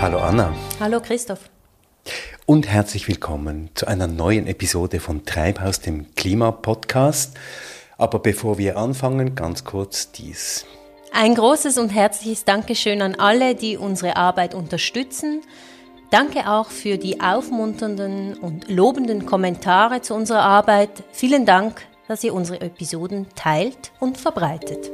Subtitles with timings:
[0.00, 0.54] Hallo Anna.
[0.78, 1.50] Hallo Christoph.
[2.46, 7.36] Und herzlich willkommen zu einer neuen Episode von Treibhaus, dem Klimapodcast.
[7.96, 10.66] Aber bevor wir anfangen, ganz kurz dies.
[11.12, 15.42] Ein großes und herzliches Dankeschön an alle, die unsere Arbeit unterstützen.
[16.12, 20.90] Danke auch für die aufmunternden und lobenden Kommentare zu unserer Arbeit.
[21.10, 24.92] Vielen Dank, dass ihr unsere Episoden teilt und verbreitet.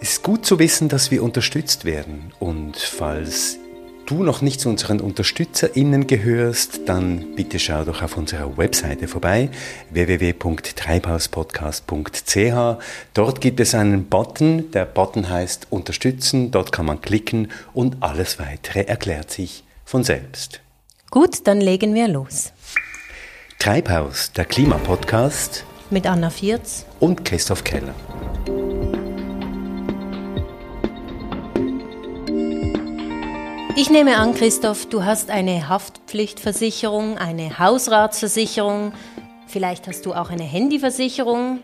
[0.00, 2.32] Es ist gut zu wissen, dass wir unterstützt werden.
[2.40, 3.58] Und falls
[4.08, 9.50] du noch nicht zu unseren UnterstützerInnen gehörst, dann bitte schau doch auf unserer Webseite vorbei,
[9.90, 12.82] www.treibhauspodcast.ch.
[13.12, 18.38] Dort gibt es einen Button, der Button heißt Unterstützen, dort kann man klicken und alles
[18.38, 20.62] weitere erklärt sich von selbst.
[21.10, 22.52] Gut, dann legen wir los.
[23.58, 27.94] Treibhaus, der Klimapodcast mit Anna Vierz und Christoph Keller.
[33.80, 38.92] Ich nehme an, Christoph, du hast eine Haftpflichtversicherung, eine Hausratsversicherung,
[39.46, 41.60] vielleicht hast du auch eine Handyversicherung,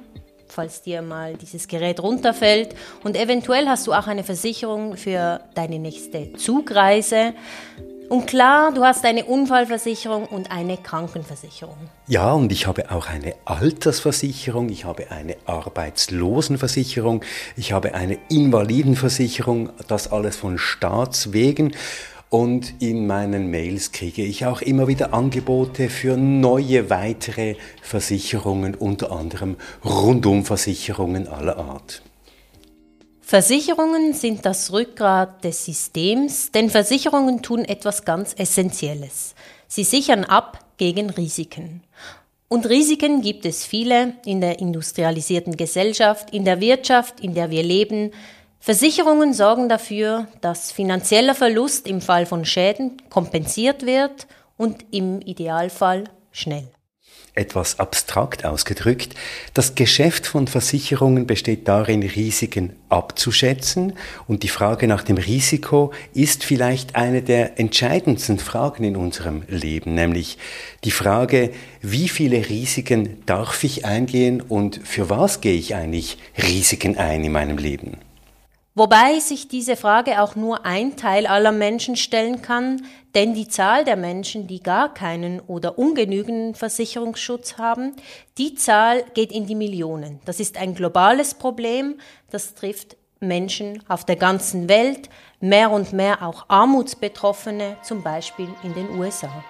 [0.47, 5.81] falls dir mal dieses Gerät runterfällt und eventuell hast du auch eine Versicherung für deine
[5.81, 7.35] nächste Zugreise.
[8.09, 11.77] Und klar, du hast eine Unfallversicherung und eine Krankenversicherung.
[12.07, 17.23] Ja, und ich habe auch eine Altersversicherung, ich habe eine Arbeitslosenversicherung,
[17.57, 21.75] ich habe eine Invalidenversicherung, das alles von Staatswegen.
[22.29, 29.13] Und in meinen Mails kriege ich auch immer wieder Angebote für neue weitere Versicherungen, unter
[29.13, 32.03] anderem Rundumversicherungen aller Art.
[33.27, 39.34] Versicherungen sind das Rückgrat des Systems, denn Versicherungen tun etwas ganz Essentielles.
[39.67, 41.83] Sie sichern ab gegen Risiken.
[42.48, 47.62] Und Risiken gibt es viele in der industrialisierten Gesellschaft, in der Wirtschaft, in der wir
[47.62, 48.11] leben.
[48.61, 54.27] Versicherungen sorgen dafür, dass finanzieller Verlust im Fall von Schäden kompensiert wird
[54.58, 56.73] und im Idealfall schnell
[57.35, 59.14] etwas abstrakt ausgedrückt,
[59.55, 63.95] das Geschäft von Versicherungen besteht darin, Risiken abzuschätzen
[64.29, 69.95] und die Frage nach dem Risiko ist vielleicht eine der entscheidendsten Fragen in unserem Leben,
[69.95, 70.39] nämlich
[70.85, 71.51] die Frage,
[71.83, 77.33] wie viele Risiken darf ich eingehen und für was gehe ich eigentlich Risiken ein in
[77.33, 77.98] meinem Leben?
[78.77, 82.83] Wobei sich diese Frage auch nur ein Teil aller Menschen stellen kann,
[83.14, 87.95] denn die Zahl der Menschen, die gar keinen oder ungenügenden Versicherungsschutz haben,
[88.36, 90.18] die Zahl geht in die Millionen.
[90.24, 95.08] Das ist ein globales Problem, das trifft Menschen auf der ganzen Welt,
[95.39, 99.45] mehr und mehr auch Armutsbetroffene, zum Beispiel in den USA.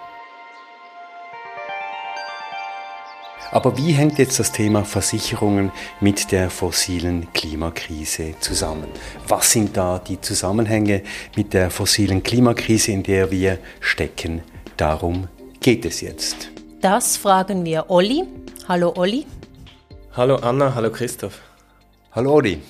[3.55, 5.71] Aber wie hängt jetzt das Thema Versicherungen
[6.01, 8.89] mit der fossilen Klimakrise zusammen?
[9.29, 11.03] Was sind da die Zusammenhänge
[11.37, 14.43] mit der fossilen Klimakrise, in der wir stecken?
[14.75, 15.29] Darum
[15.61, 16.49] geht es jetzt.
[16.81, 18.25] Das fragen wir Olli.
[18.67, 19.25] Hallo Olli.
[20.17, 21.39] Hallo Anna, hallo Christoph.
[22.11, 22.61] Hallo Olli.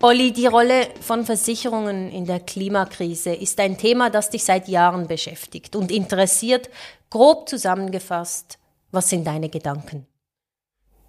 [0.00, 5.08] Olli, die Rolle von Versicherungen in der Klimakrise ist ein Thema, das dich seit Jahren
[5.08, 6.70] beschäftigt und interessiert.
[7.10, 8.58] Grob zusammengefasst,
[8.92, 10.06] was sind deine Gedanken?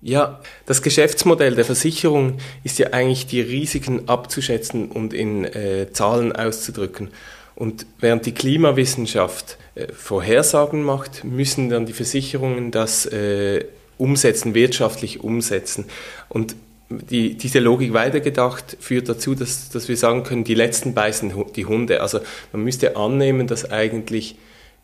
[0.06, 6.34] Ja, das Geschäftsmodell der Versicherung ist ja eigentlich die Risiken abzuschätzen und in äh, Zahlen
[6.34, 7.08] auszudrücken.
[7.56, 13.64] Und während die Klimawissenschaft äh, Vorhersagen macht, müssen dann die Versicherungen das äh,
[13.98, 15.86] umsetzen, wirtschaftlich umsetzen.
[16.28, 16.58] Und
[16.90, 21.66] die, diese Logik weitergedacht führt dazu, dass, dass wir sagen können, die letzten beißen die
[21.66, 22.02] Hunde.
[22.02, 22.20] Also
[22.52, 24.36] man müsste annehmen, dass eigentlich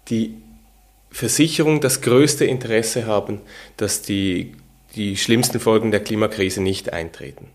[0.08, 0.36] die
[1.12, 3.42] Versicherung das größte Interesse haben,
[3.76, 4.54] dass die
[4.96, 7.48] die schlimmsten Folgen der Klimakrise nicht eintreten.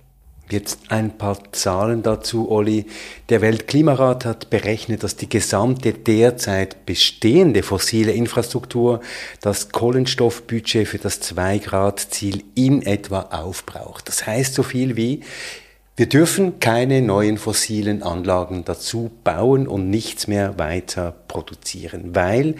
[0.51, 2.85] Jetzt ein paar Zahlen dazu, Olli.
[3.31, 9.01] Der Weltklimarat hat berechnet, dass die gesamte derzeit bestehende fossile Infrastruktur
[9.41, 14.07] das Kohlenstoffbudget für das 2-Grad-Ziel in etwa aufbraucht.
[14.07, 15.21] Das heißt so viel wie,
[15.97, 22.57] wir dürfen keine neuen fossilen Anlagen dazu bauen und nichts mehr weiter produzieren, weil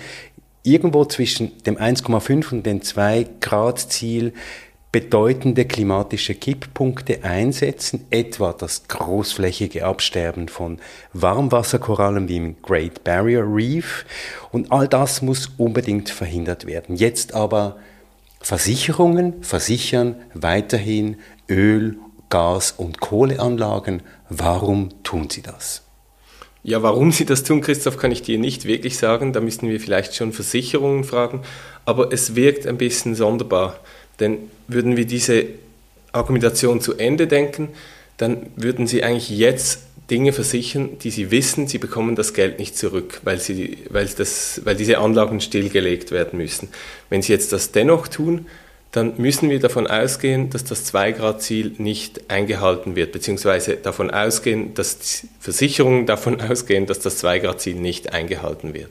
[0.63, 4.33] irgendwo zwischen dem 1,5 und dem 2 Grad Ziel
[4.95, 10.79] bedeutende klimatische Kipppunkte einsetzen, etwa das großflächige Absterben von
[11.13, 14.07] Warmwasserkorallen wie im Great Barrier Reef.
[14.53, 16.95] Und all das muss unbedingt verhindert werden.
[16.95, 17.75] Jetzt aber
[18.41, 21.17] Versicherungen versichern weiterhin
[21.51, 21.99] Öl,
[22.31, 24.01] Gas und Kohleanlagen.
[24.29, 25.83] Warum tun sie das?
[26.63, 29.33] Ja, warum sie das tun, Christoph, kann ich dir nicht wirklich sagen.
[29.33, 31.43] Da müssten wir vielleicht schon Versicherungen fragen.
[31.85, 33.81] Aber es wirkt ein bisschen sonderbar.
[34.21, 35.47] Denn würden wir diese
[36.13, 37.69] Argumentation zu Ende denken,
[38.17, 39.81] dann würden sie eigentlich jetzt
[40.11, 44.61] Dinge versichern, die sie wissen, sie bekommen das Geld nicht zurück, weil, sie, weil, das,
[44.65, 46.69] weil diese Anlagen stillgelegt werden müssen.
[47.09, 48.47] Wenn sie jetzt das dennoch tun,
[48.93, 55.27] dann müssen wir davon ausgehen, dass das 2-Grad-Ziel nicht eingehalten wird, beziehungsweise davon ausgehen, dass
[55.41, 58.91] Versicherungen davon ausgehen, dass das 2-Grad-Ziel nicht eingehalten wird.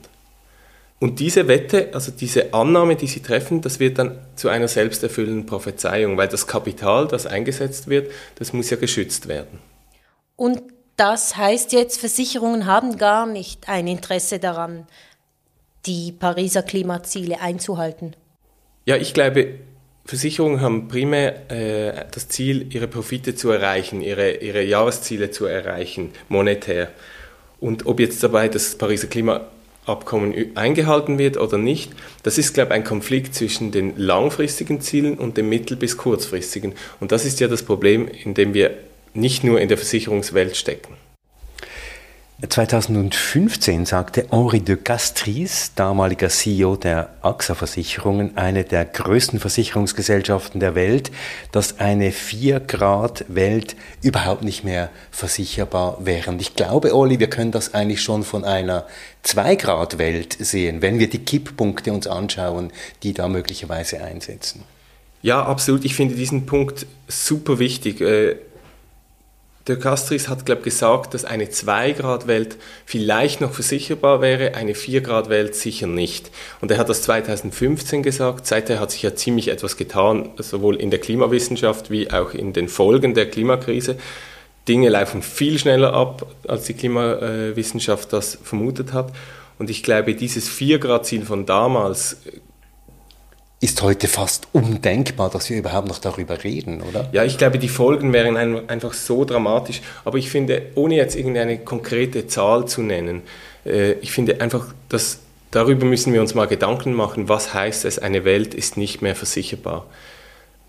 [1.04, 5.44] Und diese Wette, also diese Annahme, die sie treffen, das wird dann zu einer selbsterfüllenden
[5.44, 9.58] Prophezeiung, weil das Kapital, das eingesetzt wird, das muss ja geschützt werden.
[10.34, 10.62] Und
[10.96, 14.86] das heißt jetzt, Versicherungen haben gar nicht ein Interesse daran,
[15.84, 18.16] die Pariser Klimaziele einzuhalten.
[18.86, 19.56] Ja, ich glaube,
[20.06, 26.12] Versicherungen haben primär äh, das Ziel, ihre Profite zu erreichen, ihre, ihre Jahresziele zu erreichen,
[26.30, 26.88] monetär.
[27.60, 29.52] Und ob jetzt dabei das Pariser Klimaabkommen
[30.54, 31.92] eingehalten wird oder nicht,
[32.22, 36.72] das ist, glaube ich, ein Konflikt zwischen den langfristigen Zielen und den mittel- bis kurzfristigen.
[37.00, 38.76] Und das ist ja das Problem, in dem wir
[39.12, 40.94] nicht nur in der Versicherungswelt stecken.
[42.48, 51.10] 2015 sagte Henri de Castries, damaliger CEO der AXA-Versicherungen, eine der größten Versicherungsgesellschaften der Welt,
[51.52, 56.30] dass eine 4-Grad-Welt überhaupt nicht mehr versicherbar wäre.
[56.30, 58.86] Und ich glaube, Olli, wir können das eigentlich schon von einer
[59.24, 64.64] 2-Grad-Welt sehen, wenn wir die Kipppunkte uns anschauen, die da möglicherweise einsetzen.
[65.22, 65.84] Ja, absolut.
[65.84, 68.02] Ich finde diesen Punkt super wichtig.
[69.66, 75.54] Der Castris hat, glaube ich, gesagt, dass eine 2-Grad-Welt vielleicht noch versicherbar wäre, eine 4-Grad-Welt
[75.54, 76.30] sicher nicht.
[76.60, 78.46] Und er hat das 2015 gesagt.
[78.46, 82.68] Seither hat sich ja ziemlich etwas getan, sowohl in der Klimawissenschaft wie auch in den
[82.68, 83.96] Folgen der Klimakrise.
[84.68, 89.12] Dinge laufen viel schneller ab, als die Klimawissenschaft das vermutet hat.
[89.58, 92.18] Und ich glaube, dieses 4-Grad-Ziel von damals
[93.64, 97.08] ist heute fast undenkbar, dass wir überhaupt noch darüber reden, oder?
[97.12, 98.36] Ja, ich glaube, die Folgen wären
[98.68, 99.80] einfach so dramatisch.
[100.04, 103.22] Aber ich finde, ohne jetzt irgendeine konkrete Zahl zu nennen,
[103.64, 105.20] äh, ich finde einfach, dass
[105.50, 109.16] darüber müssen wir uns mal Gedanken machen, was heißt es, eine Welt ist nicht mehr
[109.16, 109.86] versicherbar.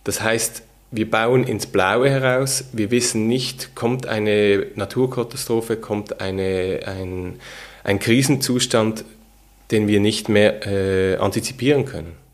[0.05, 6.79] Das heißt, wir bauen ins Blaue heraus, wir wissen nicht, kommt eine Naturkatastrophe, kommt eine,
[6.85, 7.41] ein,
[7.83, 9.03] ein Krisenzustand,
[9.71, 12.24] den wir nicht mehr äh, antizipieren können.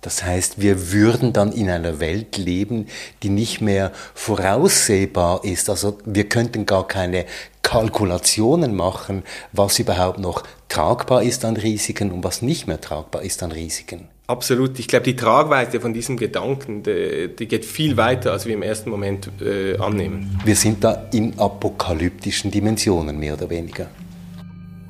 [0.00, 2.86] Das heißt, wir würden dann in einer Welt leben,
[3.22, 5.68] die nicht mehr voraussehbar ist.
[5.68, 7.26] Also wir könnten gar keine
[7.62, 13.42] Kalkulationen machen, was überhaupt noch tragbar ist an Risiken und was nicht mehr tragbar ist
[13.42, 14.08] an Risiken.
[14.28, 14.78] Absolut.
[14.78, 18.62] Ich glaube, die Tragweite von diesem Gedanken, die, die, geht viel weiter, als wir im
[18.62, 20.40] ersten Moment äh, annehmen.
[20.44, 23.88] Wir sind da in apokalyptischen Dimensionen, mehr oder weniger.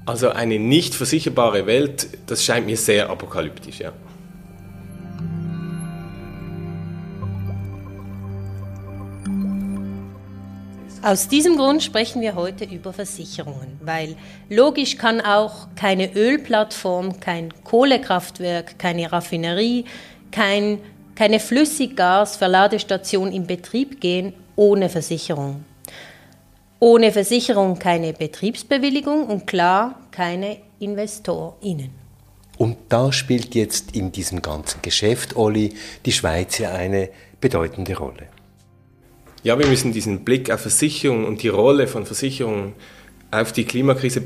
[0.06, 3.93] Also eine nicht versicherbare Welt, das scheint mir sehr apokalyptisch, ja.
[11.02, 14.16] Aus diesem Grund sprechen wir heute über Versicherungen, weil
[14.48, 19.84] logisch kann auch keine Ölplattform, kein Kohlekraftwerk, keine Raffinerie,
[20.32, 20.78] kein,
[21.14, 25.64] keine Flüssiggasverladestation in Betrieb gehen ohne Versicherung.
[26.81, 31.90] Ohne Versicherung keine Betriebsbewilligung und klar keine InvestorInnen.
[32.58, 37.10] Und da spielt jetzt in diesem ganzen Geschäft, Olli, die Schweiz ja eine
[37.40, 38.28] bedeutende Rolle.
[39.46, 42.72] Ja, wir müssen diesen Blick auf Versicherungen und die Rolle von Versicherungen
[43.31, 44.22] auf die Klimakrise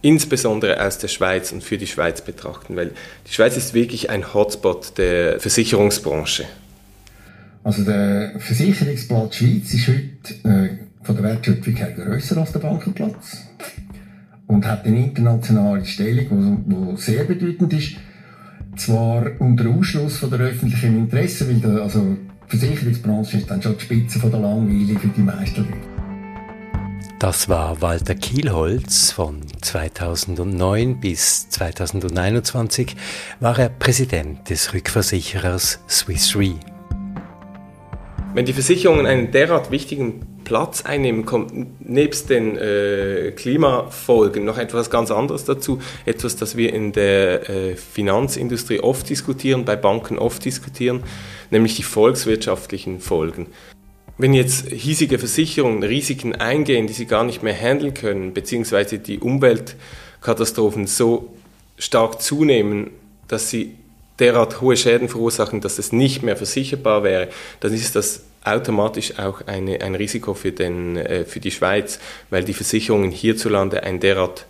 [0.00, 2.92] insbesondere aus der Schweiz und für die Schweiz betrachten, weil
[3.26, 6.44] die Schweiz ist wirklich ein Hotspot der Versicherungsbranche.
[7.64, 10.68] Also der Versicherungsplatz Schweiz ist heute äh,
[11.02, 13.38] von der Wertschöpfung her grösser als der Bankenplatz
[14.46, 17.96] und hat eine internationale Stellung, die sehr bedeutend ist.
[18.76, 22.16] Zwar unter Ausschluss von der öffentlichen Interesse, weil der, also
[22.50, 25.76] Versicherungsbranche ist dann schon die Spitze von der Langweile für die meisten Leute.
[27.20, 29.12] Das war Walter Kielholz.
[29.12, 32.96] Von 2009 bis 2021
[33.38, 36.54] war er Präsident des Rückversicherers Swiss Re.
[38.34, 44.90] Wenn die Versicherungen einen derart wichtigen Platz einnehmen, kommt nebst den äh, Klimafolgen noch etwas
[44.90, 45.80] ganz anderes dazu.
[46.06, 51.04] Etwas, das wir in der äh, Finanzindustrie oft diskutieren, bei Banken oft diskutieren
[51.50, 53.46] nämlich die volkswirtschaftlichen Folgen.
[54.18, 59.18] Wenn jetzt hiesige Versicherungen Risiken eingehen, die sie gar nicht mehr handeln können, beziehungsweise die
[59.18, 61.34] Umweltkatastrophen so
[61.78, 62.90] stark zunehmen,
[63.28, 63.76] dass sie
[64.18, 67.28] derart hohe Schäden verursachen, dass es nicht mehr versicherbar wäre,
[67.60, 71.98] dann ist das automatisch auch eine, ein Risiko für, den, äh, für die Schweiz,
[72.30, 74.46] weil die Versicherungen hierzulande einen derart,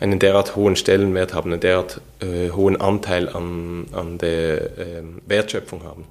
[0.00, 5.84] einen derart hohen Stellenwert haben, einen derart äh, hohen Anteil an, an der äh, Wertschöpfung
[5.84, 6.04] haben.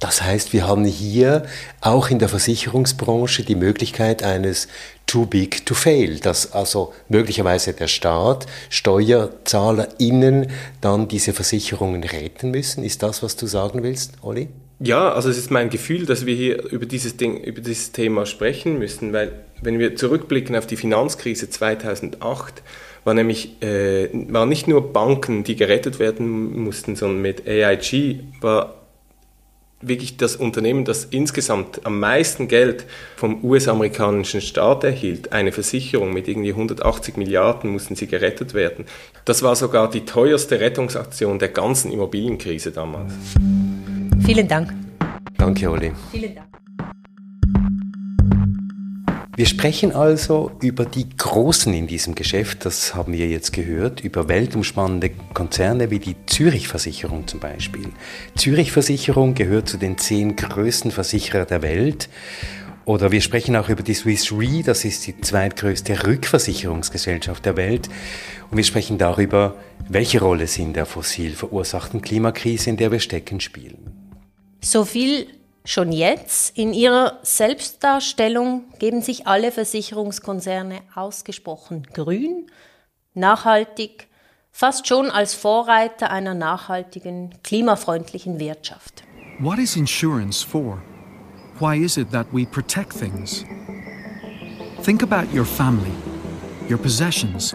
[0.00, 1.44] Das heißt, wir haben hier
[1.82, 4.66] auch in der Versicherungsbranche die Möglichkeit eines
[5.06, 12.82] too big to fail, dass also möglicherweise der Staat, SteuerzahlerInnen dann diese Versicherungen retten müssen.
[12.82, 14.48] Ist das, was du sagen willst, Olli?
[14.78, 18.24] Ja, also es ist mein Gefühl, dass wir hier über dieses Ding, über dieses Thema
[18.24, 22.62] sprechen müssen, weil wenn wir zurückblicken auf die Finanzkrise 2008,
[23.04, 28.79] war nämlich äh, war nicht nur Banken, die gerettet werden mussten, sondern mit AIG war
[29.80, 36.28] wirklich das Unternehmen, das insgesamt am meisten Geld vom US-amerikanischen Staat erhielt, eine Versicherung mit
[36.28, 38.84] irgendwie 180 Milliarden mussten sie gerettet werden.
[39.24, 43.12] Das war sogar die teuerste Rettungsaktion der ganzen Immobilienkrise damals.
[44.24, 44.74] Vielen Dank.
[45.38, 45.92] Danke, Olli.
[46.12, 46.49] Vielen Dank.
[49.36, 54.28] Wir sprechen also über die Großen in diesem Geschäft, das haben wir jetzt gehört, über
[54.28, 57.88] weltumspannende Konzerne wie die Zürich Versicherung zum Beispiel.
[58.36, 62.08] Zürich Versicherung gehört zu den zehn größten Versicherer der Welt.
[62.84, 67.88] Oder wir sprechen auch über die Swiss Re, das ist die zweitgrößte Rückversicherungsgesellschaft der Welt.
[68.50, 69.54] Und wir sprechen darüber,
[69.88, 73.78] welche Rolle sie in der fossil verursachten Klimakrise, in der wir stecken, spielen.
[74.60, 75.28] So viel
[75.72, 82.50] Schon jetzt in ihrer Selbstdarstellung geben sich alle Versicherungskonzerne ausgesprochen grün,
[83.14, 84.08] nachhaltig,
[84.50, 89.04] fast schon als Vorreiter einer nachhaltigen, klimafreundlichen Wirtschaft.
[89.38, 90.82] What is insurance for?
[91.60, 93.44] Why is it that we protect things?
[94.82, 95.92] Think about your family,
[96.68, 97.54] your possessions,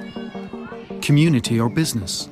[1.06, 2.30] community or business.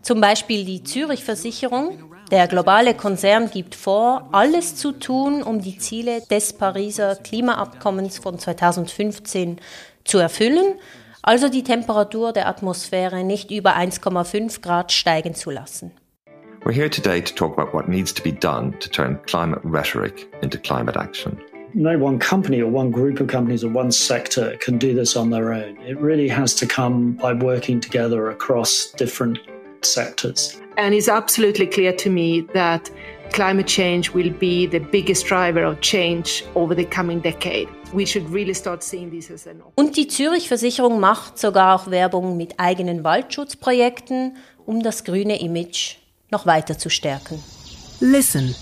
[0.00, 5.78] Zum Beispiel die Zürich Versicherung der globale Konzern gibt vor, alles zu tun, um die
[5.78, 9.58] Ziele des Pariser Klimaabkommens von 2015
[10.04, 10.74] zu erfüllen,
[11.22, 15.92] also die Temperatur der Atmosphäre nicht über 1,5 Grad steigen zu lassen.
[16.64, 20.28] We're here today to talk about what needs to be done to turn climate rhetoric
[20.42, 21.38] into climate action.
[21.74, 25.30] No one company or one group of companies or one sector can do this on
[25.30, 25.76] their own.
[25.86, 29.38] It really has to come by working together across different
[29.82, 30.60] sectors.
[30.78, 32.88] And it's absolutely clear to me that
[33.32, 37.68] climate change will be the biggest driver of change over the coming decade.
[37.92, 41.90] We should really start seeing this as an Und die Zürich Versicherung macht sogar auch
[41.90, 45.96] Werbung mit eigenen Waldschutzprojekten, um das grüne Image
[46.30, 47.42] noch weiter zu stärken.
[47.98, 48.54] Listen.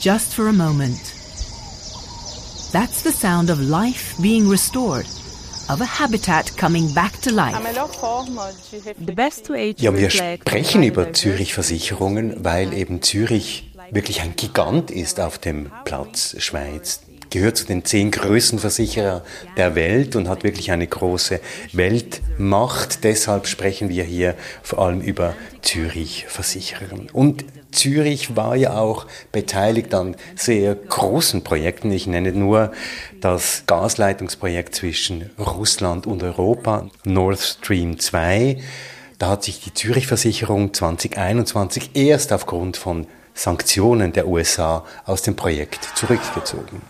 [0.00, 1.00] Just for a moment.
[2.72, 5.06] That's the sound of life being restored
[5.68, 7.56] of a habitat coming back to life.
[8.98, 14.34] The best way to ja, wir sprechen über Zürich Versicherungen, weil eben Zürich wirklich ein
[14.36, 17.00] Gigant ist auf dem Platz Schweiz
[17.32, 19.24] gehört zu den zehn größten Versicherer
[19.56, 21.40] der Welt und hat wirklich eine große
[21.72, 23.04] Weltmacht.
[23.04, 27.08] Deshalb sprechen wir hier vor allem über Zürich Versicherungen.
[27.10, 31.90] Und Zürich war ja auch beteiligt an sehr großen Projekten.
[31.90, 32.72] Ich nenne nur
[33.20, 38.58] das Gasleitungsprojekt zwischen Russland und Europa, Nord Stream 2.
[39.18, 45.36] Da hat sich die Zürich Versicherung 2021 erst aufgrund von Sanktionen der USA aus dem
[45.36, 46.82] Projekt zurückgezogen.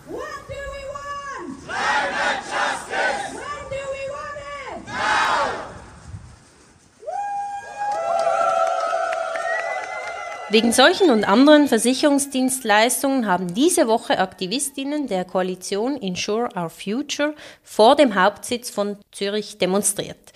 [10.53, 17.97] Wegen solchen und anderen Versicherungsdienstleistungen haben diese Woche Aktivistinnen der Koalition Insure Our Future vor
[17.97, 20.35] dem Hauptsitz von Zürich demonstriert.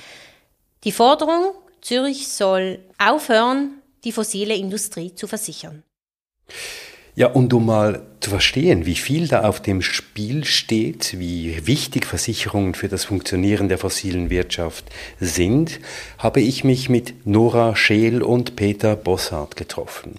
[0.85, 5.83] Die Forderung, Zürich soll aufhören, die fossile Industrie zu versichern.
[7.19, 12.05] Ja, und um mal zu verstehen, wie viel da auf dem Spiel steht, wie wichtig
[12.05, 14.85] Versicherungen für das Funktionieren der fossilen Wirtschaft
[15.19, 15.81] sind,
[16.19, 20.17] habe ich mich mit Nora Scheel und Peter Bossart getroffen.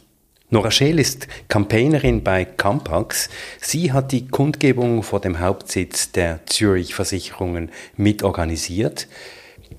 [0.50, 3.30] Nora Scheel ist Campaignerin bei Campax.
[3.62, 9.08] Sie hat die Kundgebung vor dem Hauptsitz der Zürich Versicherungen mitorganisiert.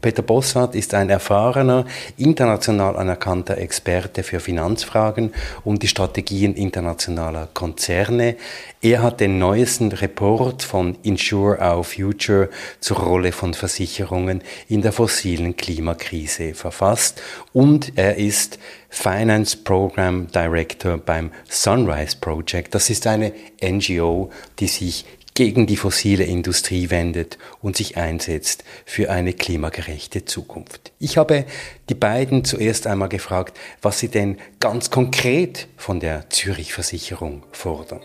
[0.01, 1.85] Peter Bossart ist ein erfahrener,
[2.17, 5.33] international anerkannter Experte für Finanzfragen
[5.65, 8.37] und die Strategien internationaler Konzerne.
[8.81, 14.93] Er hat den neuesten Report von Insure Our Future zur Rolle von Versicherungen in der
[14.93, 17.21] fossilen Klimakrise verfasst
[17.53, 22.75] und er ist Finance Program Director beim Sunrise Project.
[22.75, 25.05] Das ist eine NGO, die sich
[25.39, 30.91] gegen die fossile Industrie wendet und sich einsetzt für eine klimagerechte Zukunft.
[30.99, 31.45] Ich habe
[31.89, 38.01] die beiden zuerst einmal gefragt, was sie denn ganz konkret von der Zürich Versicherung fordern.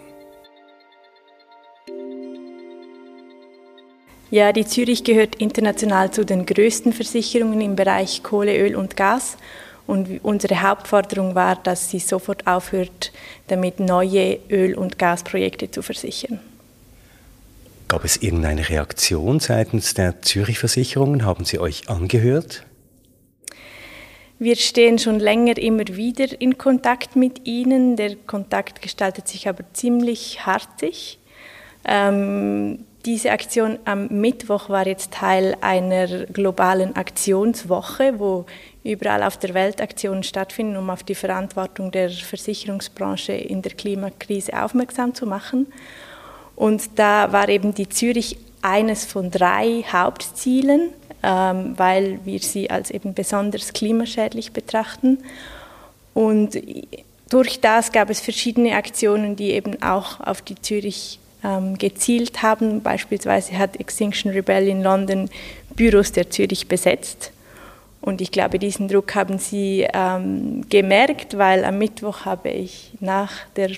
[4.30, 9.38] Ja, die Zürich gehört international zu den größten Versicherungen im Bereich Kohle, Öl und Gas
[9.88, 13.12] Und unsere Hauptforderung war, dass sie sofort aufhört,
[13.48, 16.40] damit neue Öl- und Gasprojekte zu versichern.
[17.93, 21.25] Gab es irgendeine Reaktion seitens der Zürich-Versicherungen?
[21.25, 22.65] Haben Sie euch angehört?
[24.39, 27.95] Wir stehen schon länger immer wieder in Kontakt mit ihnen.
[27.95, 31.19] Der Kontakt gestaltet sich aber ziemlich hartig.
[31.85, 38.47] Ähm, diese Aktion am Mittwoch war jetzt Teil einer globalen Aktionswoche, wo
[38.83, 44.59] überall auf der Welt Aktionen stattfinden, um auf die Verantwortung der Versicherungsbranche in der Klimakrise
[44.59, 45.67] aufmerksam zu machen.
[46.55, 50.89] Und da war eben die Zürich eines von drei Hauptzielen,
[51.22, 55.19] ähm, weil wir sie als eben besonders klimaschädlich betrachten.
[56.13, 56.57] Und
[57.29, 62.81] durch das gab es verschiedene Aktionen, die eben auch auf die Zürich ähm, gezielt haben.
[62.81, 65.29] Beispielsweise hat Extinction Rebellion London
[65.75, 67.31] Büros der Zürich besetzt.
[68.01, 73.31] Und ich glaube, diesen Druck haben sie ähm, gemerkt, weil am Mittwoch habe ich nach
[73.55, 73.72] der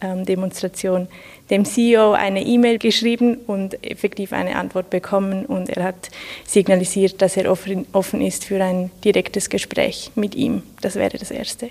[0.00, 1.08] Demonstration
[1.50, 5.44] dem CEO eine E-Mail geschrieben und effektiv eine Antwort bekommen.
[5.44, 6.10] Und er hat
[6.46, 10.62] signalisiert, dass er offen, offen ist für ein direktes Gespräch mit ihm.
[10.80, 11.70] Das wäre das Erste.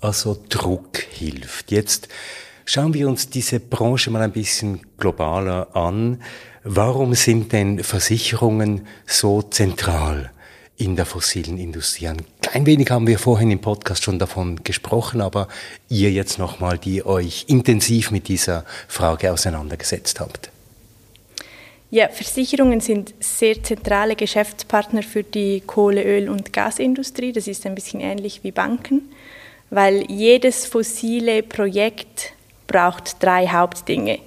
[0.00, 1.72] Also Druck hilft.
[1.72, 2.08] Jetzt
[2.64, 6.22] schauen wir uns diese Branche mal ein bisschen globaler an.
[6.62, 10.30] Warum sind denn Versicherungen so zentral?
[10.78, 12.08] In der fossilen Industrie.
[12.08, 15.48] Ein klein wenig haben wir vorhin im Podcast schon davon gesprochen, aber
[15.88, 20.50] ihr jetzt nochmal, die euch intensiv mit dieser Frage auseinandergesetzt habt.
[21.90, 27.32] Ja, Versicherungen sind sehr zentrale Geschäftspartner für die Kohle-, Öl- und Gasindustrie.
[27.32, 29.02] Das ist ein bisschen ähnlich wie Banken,
[29.70, 32.32] weil jedes fossile Projekt
[32.66, 34.18] braucht drei Hauptdinge.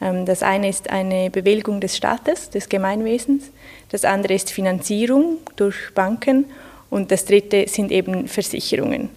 [0.00, 3.50] Ähm, das eine ist eine Bewilligung des Staates, des Gemeinwesens.
[3.90, 6.46] Das andere ist Finanzierung durch Banken.
[6.90, 9.10] Und das dritte sind eben Versicherungen.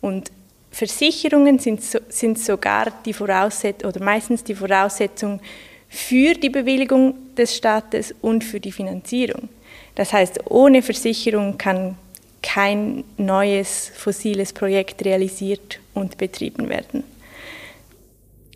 [0.00, 0.30] Und
[0.70, 5.40] Versicherungen sind, sind sogar die Voraussetzung oder meistens die Voraussetzung
[5.88, 9.48] für die Bewilligung des Staates und für die Finanzierung.
[9.94, 11.96] Das heißt, ohne Versicherung kann
[12.42, 17.04] kein neues fossiles Projekt realisiert und betrieben werden.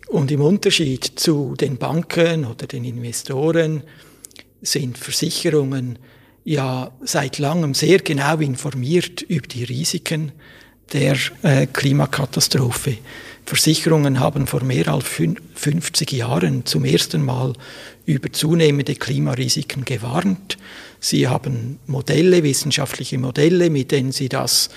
[0.07, 3.83] Und im Unterschied zu den Banken oder den Investoren
[4.61, 5.99] sind Versicherungen
[6.43, 10.31] ja seit langem sehr genau informiert über die Risiken
[10.93, 12.97] der äh, Klimakatastrophe.
[13.45, 15.05] Versicherungen haben vor mehr als
[15.55, 17.53] 50 Jahren zum ersten Mal
[18.05, 20.57] über zunehmende Klimarisiken gewarnt.
[20.99, 24.69] Sie haben Modelle, wissenschaftliche Modelle, mit denen sie das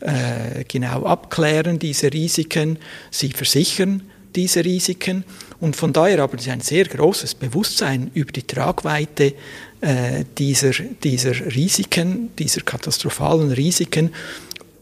[0.00, 2.78] äh, genau abklären, diese Risiken.
[3.10, 4.02] Sie versichern
[4.34, 5.24] diese Risiken.
[5.60, 9.34] Und von daher haben sie ein sehr großes Bewusstsein über die Tragweite
[9.80, 10.70] äh, dieser,
[11.02, 14.10] dieser Risiken, dieser katastrophalen Risiken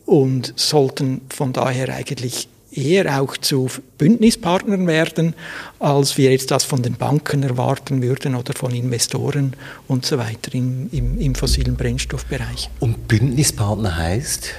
[0.05, 5.35] und sollten von daher eigentlich eher auch zu Bündnispartnern werden,
[5.79, 9.55] als wir jetzt das von den Banken erwarten würden oder von Investoren
[9.89, 12.71] und so weiter im, im, im fossilen Brennstoffbereich.
[12.81, 14.51] Und Bündnispartner heißt?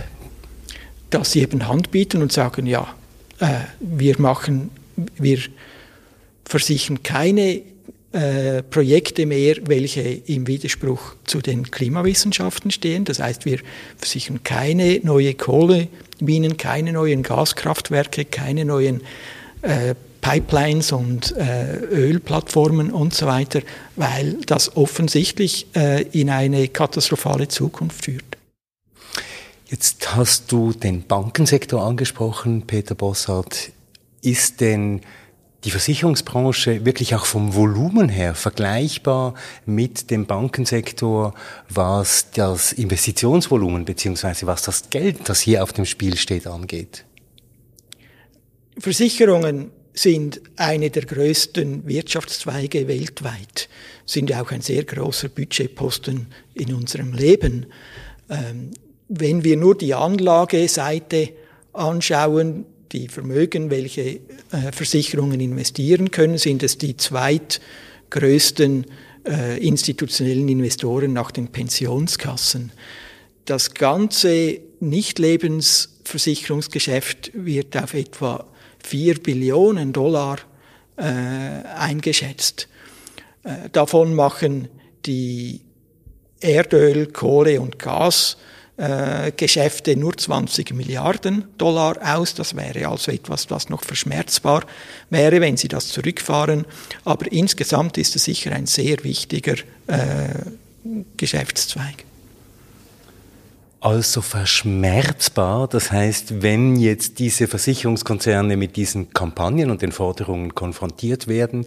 [1.10, 2.88] Dass sie eben Hand bieten und sagen, ja,
[3.39, 4.71] äh, wir machen,
[5.17, 5.39] wir
[6.48, 7.62] versichern keine
[8.14, 13.06] äh, Projekte mehr, welche im Widerspruch zu den Klimawissenschaften stehen.
[13.06, 13.60] Das heißt, wir
[13.98, 19.02] versichern keine neue Kohleminen, keine neuen Gaskraftwerke, keine neuen
[19.62, 23.62] äh, Pipelines und äh, Ölplattformen und so weiter,
[23.96, 28.38] weil das offensichtlich äh, in eine katastrophale Zukunft führt.
[29.68, 33.72] Jetzt hast du den Bankensektor angesprochen, Peter Bossart.
[34.22, 35.02] Ist denn
[35.63, 39.34] die Versicherungsbranche wirklich auch vom Volumen her vergleichbar
[39.65, 41.34] mit dem Bankensektor,
[41.70, 47.06] was das Investitionsvolumen beziehungsweise was das Geld, das hier auf dem Spiel steht, angeht?
[48.78, 53.67] Versicherungen sind eine der größten Wirtschaftszweige weltweit,
[54.06, 57.65] sind auch ein sehr großer Budgetposten in unserem Leben.
[58.30, 58.72] Ähm,
[59.10, 61.30] wenn wir nur die Anlageseite
[61.74, 64.19] anschauen, die Vermögen, welche äh,
[64.71, 68.86] Versicherungen investieren können, sind es die zweitgrößten
[69.26, 72.73] äh, institutionellen Investoren nach den Pensionskassen.
[73.45, 78.45] Das ganze Nichtlebensversicherungsgeschäft wird auf etwa
[78.84, 80.39] 4 Billionen Dollar
[80.97, 82.67] äh, eingeschätzt.
[83.43, 84.67] Äh, davon machen
[85.06, 85.62] die
[86.39, 88.38] Erdöl, Kohle und Gas
[88.78, 92.36] äh, Geschäfte nur 20 Milliarden Dollar aus.
[92.36, 94.66] Das wäre also etwas, was noch verschmerzbar
[95.10, 96.66] wäre, wenn sie das zurückfahren.
[97.04, 99.56] Aber insgesamt ist es sicher ein sehr wichtiger
[99.88, 100.30] äh,
[101.18, 102.06] Geschäftszweig.
[103.80, 105.68] also verschmerzbar.
[105.68, 111.66] Das heißt, wenn jetzt diese Versicherungskonzerne mit diesen Kampagnen und den Forderungen konfrontiert werden,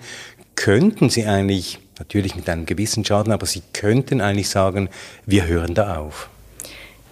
[0.55, 4.91] könnten sie eigentlich, natürlich mit einem gewissen Schaden, aber sie könnten eigentlich sagen,
[5.27, 6.29] wir hören da auf.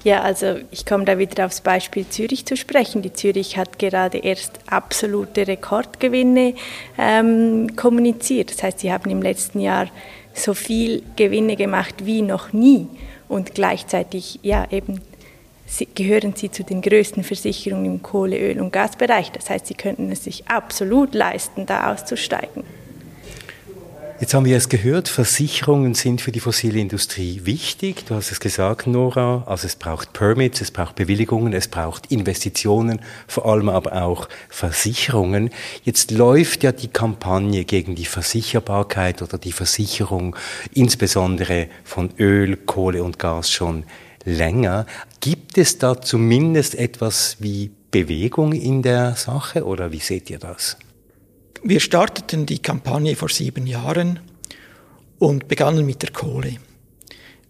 [0.05, 3.03] Ja, also ich komme da wieder aufs Beispiel Zürich zu sprechen.
[3.03, 6.55] Die Zürich hat gerade erst absolute Rekordgewinne
[6.97, 8.51] ähm, kommuniziert.
[8.51, 9.89] Das heißt, sie haben im letzten Jahr
[10.35, 12.87] so viel Gewinne gemacht wie noch nie
[13.29, 15.01] und gleichzeitig ja eben
[15.67, 19.33] sie, gehören sie zu den größten Versicherungen im Kohle-, Öl- und Gasbereich.
[19.33, 22.63] Das heißt, sie könnten es sich absolut leisten, da auszusteigen.
[24.21, 28.05] Jetzt haben wir es gehört, Versicherungen sind für die fossile Industrie wichtig.
[28.07, 29.45] Du hast es gesagt, Nora.
[29.47, 35.51] Also es braucht Permits, es braucht Bewilligungen, es braucht Investitionen, vor allem aber auch Versicherungen.
[35.85, 40.35] Jetzt läuft ja die Kampagne gegen die Versicherbarkeit oder die Versicherung,
[40.75, 43.85] insbesondere von Öl, Kohle und Gas schon
[44.25, 44.87] länger.
[45.21, 50.77] Gibt es da zumindest etwas wie Bewegung in der Sache oder wie seht ihr das?
[51.63, 54.21] Wir starteten die Kampagne vor sieben Jahren
[55.19, 56.57] und begannen mit der Kohle.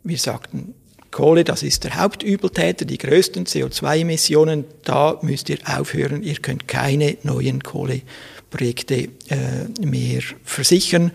[0.02, 0.74] Wir sagten,
[1.10, 7.16] Kohle, das ist der Hauptübeltäter, die größten CO2-Emissionen, da müsst ihr aufhören, ihr könnt keine
[7.22, 11.12] neuen Kohleprojekte äh, mehr versichern.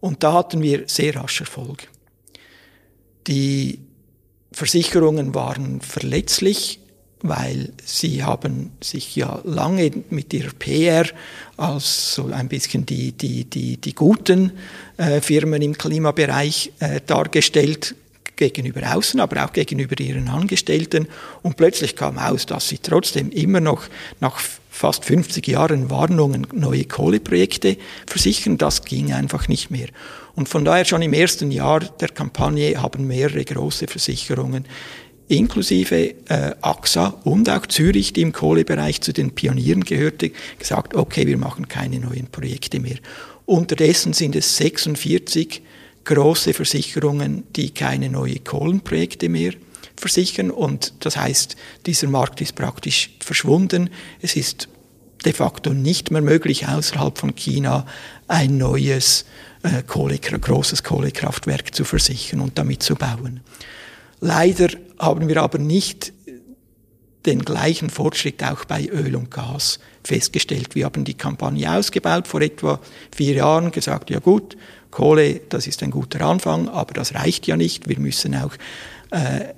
[0.00, 1.88] Und da hatten wir sehr rasch Erfolg.
[3.26, 3.78] Die
[4.52, 6.80] Versicherungen waren verletzlich,
[7.22, 11.06] weil sie haben sich ja lange mit ihrer PR
[11.56, 14.52] als so ein bisschen die, die, die, die guten
[14.96, 17.94] äh, Firmen im Klimabereich äh, dargestellt
[18.36, 21.06] gegenüber außen, aber auch gegenüber ihren Angestellten.
[21.42, 23.84] Und plötzlich kam aus, dass sie trotzdem immer noch
[24.20, 28.58] nach fast 50 Jahren Warnungen neue Kohleprojekte versichern.
[28.58, 29.88] Das ging einfach nicht mehr.
[30.34, 34.64] Und von daher schon im ersten Jahr der Kampagne haben mehrere große Versicherungen
[35.32, 41.26] inklusive äh, AXA und auch Zürich, die im Kohlebereich zu den Pionieren gehörte, gesagt, okay,
[41.26, 42.96] wir machen keine neuen Projekte mehr.
[43.46, 45.62] Unterdessen sind es 46
[46.04, 49.52] große Versicherungen, die keine neuen Kohlenprojekte mehr
[49.96, 53.90] versichern und das heißt, dieser Markt ist praktisch verschwunden.
[54.20, 54.68] Es ist
[55.24, 57.86] de facto nicht mehr möglich, außerhalb von China
[58.26, 59.24] ein neues
[59.62, 63.40] äh, Kohle, großes Kohlekraftwerk zu versichern und damit zu bauen.
[64.24, 64.68] Leider
[65.00, 66.12] haben wir aber nicht
[67.26, 70.76] den gleichen Fortschritt auch bei Öl und Gas festgestellt.
[70.76, 72.80] Wir haben die Kampagne ausgebaut vor etwa
[73.14, 74.56] vier Jahren, gesagt, ja gut,
[74.92, 77.88] Kohle, das ist ein guter Anfang, aber das reicht ja nicht.
[77.88, 78.52] Wir müssen auch
[79.10, 79.54] äh,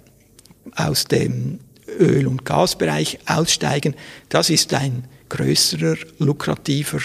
[0.74, 1.60] aus dem
[1.98, 3.94] Öl- und Gasbereich aussteigen.
[4.30, 7.00] Das ist ein größerer, lukrativer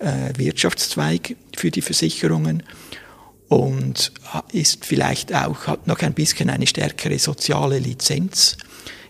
[0.00, 2.64] äh, Wirtschaftszweig für die Versicherungen
[3.48, 4.12] und
[4.52, 8.56] ist vielleicht auch, hat noch ein bisschen eine stärkere soziale Lizenz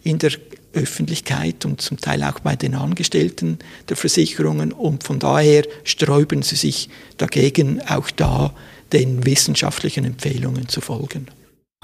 [0.03, 0.33] in der
[0.73, 6.57] Öffentlichkeit und zum Teil auch bei den Angestellten der Versicherungen und von daher sträuben sie
[6.57, 8.55] sich dagegen, auch da
[8.93, 11.27] den wissenschaftlichen Empfehlungen zu folgen.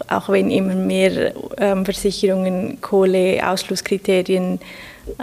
[0.09, 4.59] Auch wenn immer mehr ähm, Versicherungen Kohleausschlusskriterien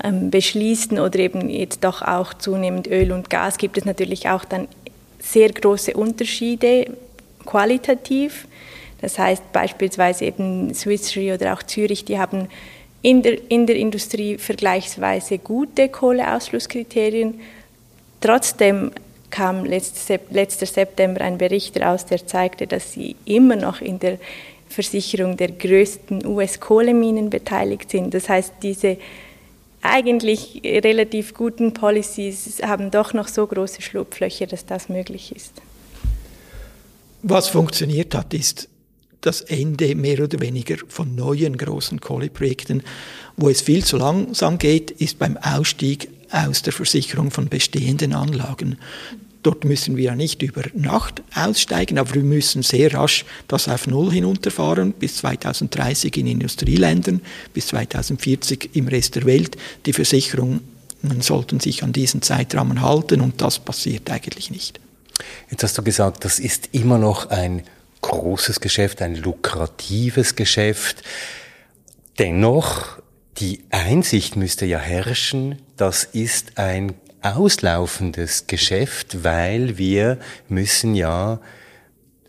[0.03, 4.45] ähm, beschließen oder eben jetzt doch auch zunehmend Öl und Gas, gibt es natürlich auch
[4.45, 4.67] dann
[5.19, 6.87] sehr große Unterschiede
[7.51, 8.47] qualitativ.
[9.01, 12.47] Das heißt beispielsweise eben Swiss Re oder auch Zürich, die haben
[13.01, 17.41] in der, in der Industrie vergleichsweise gute Kohleausschlusskriterien.
[18.21, 18.91] Trotzdem
[19.31, 24.17] kam letzter September ein Bericht heraus, der zeigte, dass sie immer noch in der
[24.69, 28.13] Versicherung der größten US-Kohleminen beteiligt sind.
[28.13, 28.97] Das heißt, diese
[29.81, 35.53] eigentlich relativ guten Policies haben doch noch so große Schlupflöcher, dass das möglich ist.
[37.23, 38.67] Was funktioniert hat, ist
[39.21, 42.81] das Ende mehr oder weniger von neuen großen Kohleprojekten.
[43.37, 48.77] Wo es viel zu langsam geht, ist beim Ausstieg aus der Versicherung von bestehenden Anlagen.
[49.43, 53.87] Dort müssen wir ja nicht über Nacht aussteigen, aber wir müssen sehr rasch das auf
[53.87, 57.21] Null hinunterfahren, bis 2030 in Industrieländern,
[57.53, 59.57] bis 2040 im Rest der Welt.
[59.85, 60.61] Die Versicherungen
[61.19, 64.79] sollten sich an diesen Zeitrahmen halten und das passiert eigentlich nicht.
[65.49, 67.63] Jetzt hast du gesagt, das ist immer noch ein
[68.01, 71.03] großes Geschäft, ein lukratives Geschäft.
[72.19, 72.99] Dennoch,
[73.37, 80.17] die Einsicht müsste ja herrschen, das ist ein auslaufendes Geschäft, weil wir
[80.49, 81.39] müssen ja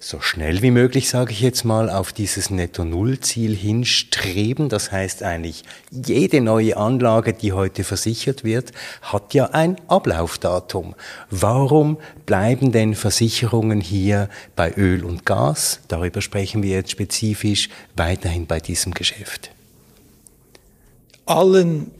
[0.02, 4.68] so schnell wie möglich, sage ich jetzt mal, auf dieses Netto-Null-Ziel hinstreben.
[4.68, 10.94] Das heißt eigentlich, jede neue Anlage, die heute versichert wird, hat ja ein Ablaufdatum.
[11.30, 18.46] Warum bleiben denn Versicherungen hier bei Öl und Gas, darüber sprechen wir jetzt spezifisch, weiterhin
[18.46, 19.50] bei diesem Geschäft?
[21.26, 21.92] allen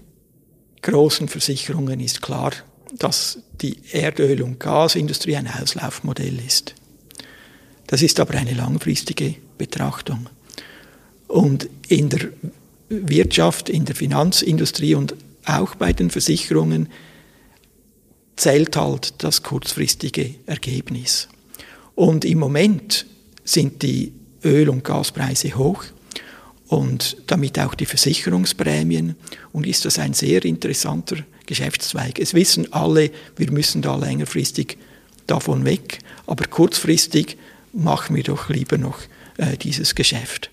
[0.83, 2.53] großen Versicherungen ist klar,
[2.99, 6.75] dass die Erdöl- und Gasindustrie ein Auslaufmodell ist.
[7.93, 10.31] Das ist aber eine langfristige Betrachtung.
[11.29, 12.31] Und in der
[12.89, 16.89] Wirtschaft, in der Finanzindustrie und auch bei den Versicherungen
[18.37, 21.29] zählt halt das kurzfristige Ergebnis.
[21.95, 23.05] Und im Moment
[23.45, 25.85] sind die Öl- und Gaspreise hoch
[26.69, 29.17] und damit auch die Versicherungsprämien
[29.53, 32.19] und ist das ein sehr interessanter Geschäftszweig.
[32.19, 34.79] Es wissen alle, wir müssen da längerfristig
[35.27, 37.37] davon weg, aber kurzfristig
[37.73, 38.99] machen wir doch lieber noch
[39.39, 40.51] äh, dieses Geschäft.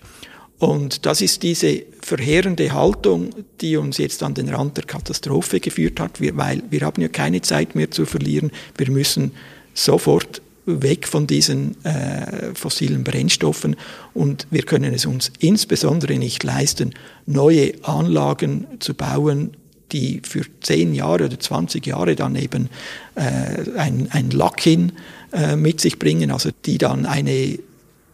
[0.58, 3.30] Und das ist diese verheerende Haltung,
[3.62, 7.08] die uns jetzt an den Rand der Katastrophe geführt hat, wir, weil wir haben ja
[7.08, 8.50] keine Zeit mehr zu verlieren.
[8.76, 9.32] Wir müssen
[9.72, 13.76] sofort weg von diesen äh, fossilen Brennstoffen
[14.12, 19.56] und wir können es uns insbesondere nicht leisten, neue Anlagen zu bauen,
[19.92, 22.68] die für 10 Jahre oder 20 Jahre dann eben
[23.14, 24.92] äh, ein, ein Lock-in
[25.32, 27.58] äh, mit sich bringen, also die dann eine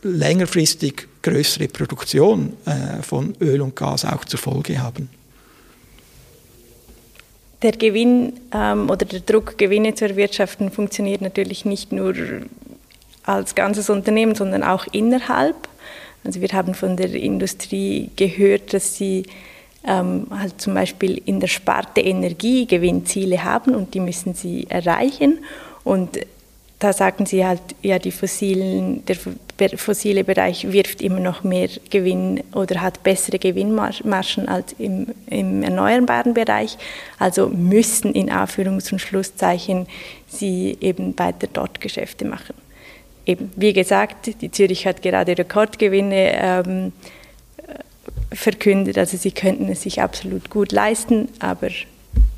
[0.02, 5.08] längerfristig größere Produktion äh, von Öl und Gas auch zur Folge haben.
[7.62, 12.14] Der Gewinn ähm, oder der Druck, Gewinne zu erwirtschaften, funktioniert natürlich nicht nur
[13.24, 15.56] als ganzes Unternehmen, sondern auch innerhalb.
[16.22, 19.24] Also wir haben von der Industrie gehört, dass sie
[19.86, 25.38] ähm, halt zum Beispiel in der Sparte Energie Gewinnziele haben und die müssen sie erreichen.
[25.84, 26.18] Und
[26.78, 32.42] da sagen sie halt, ja, die fossilen, der fossile Bereich wirft immer noch mehr Gewinn
[32.52, 36.76] oder hat bessere Gewinnmargen als im, im erneuerbaren Bereich.
[37.18, 39.86] Also müssen in Anführungs- und Schlusszeichen
[40.28, 42.54] sie eben weiter dort Geschäfte machen.
[43.24, 46.92] Eben, wie gesagt, die Zürich hat gerade Rekordgewinne ähm,
[48.32, 51.68] verkündet, also sie könnten es sich absolut gut leisten, aber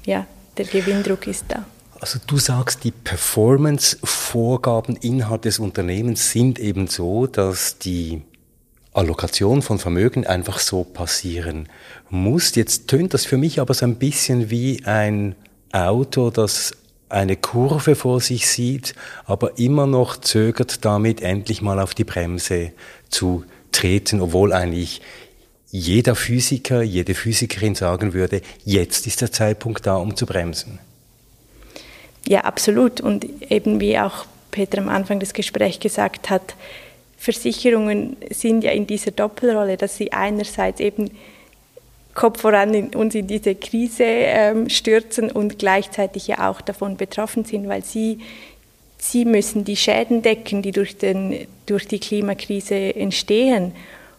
[0.05, 1.65] ja, der Gewinndruck ist da.
[2.01, 8.23] Also du sagst, die Performance-Vorgaben innerhalb des Unternehmens sind eben so, dass die
[8.93, 11.69] Allokation von Vermögen einfach so passieren
[12.09, 12.55] muss.
[12.55, 15.35] Jetzt tönt das für mich aber so ein bisschen wie ein
[15.73, 16.73] Auto, das
[17.09, 22.73] eine Kurve vor sich sieht, aber immer noch zögert damit endlich mal auf die Bremse
[23.09, 25.01] zu treten, obwohl eigentlich
[25.71, 30.79] jeder Physiker, jede Physikerin sagen würde, jetzt ist der Zeitpunkt da, um zu bremsen.
[32.27, 33.01] Ja, absolut.
[33.01, 36.55] Und eben wie auch Peter am Anfang des Gesprächs gesagt hat,
[37.19, 41.11] Versicherungen sind ja in dieser Doppelrolle, dass sie einerseits eben
[42.15, 47.45] Kopf voran in, uns in diese Krise ähm, stürzen und gleichzeitig ja auch davon betroffen
[47.45, 48.19] sind, weil sie,
[48.99, 53.73] sie müssen die Schäden decken, die durch, den, durch die Klimakrise entstehen.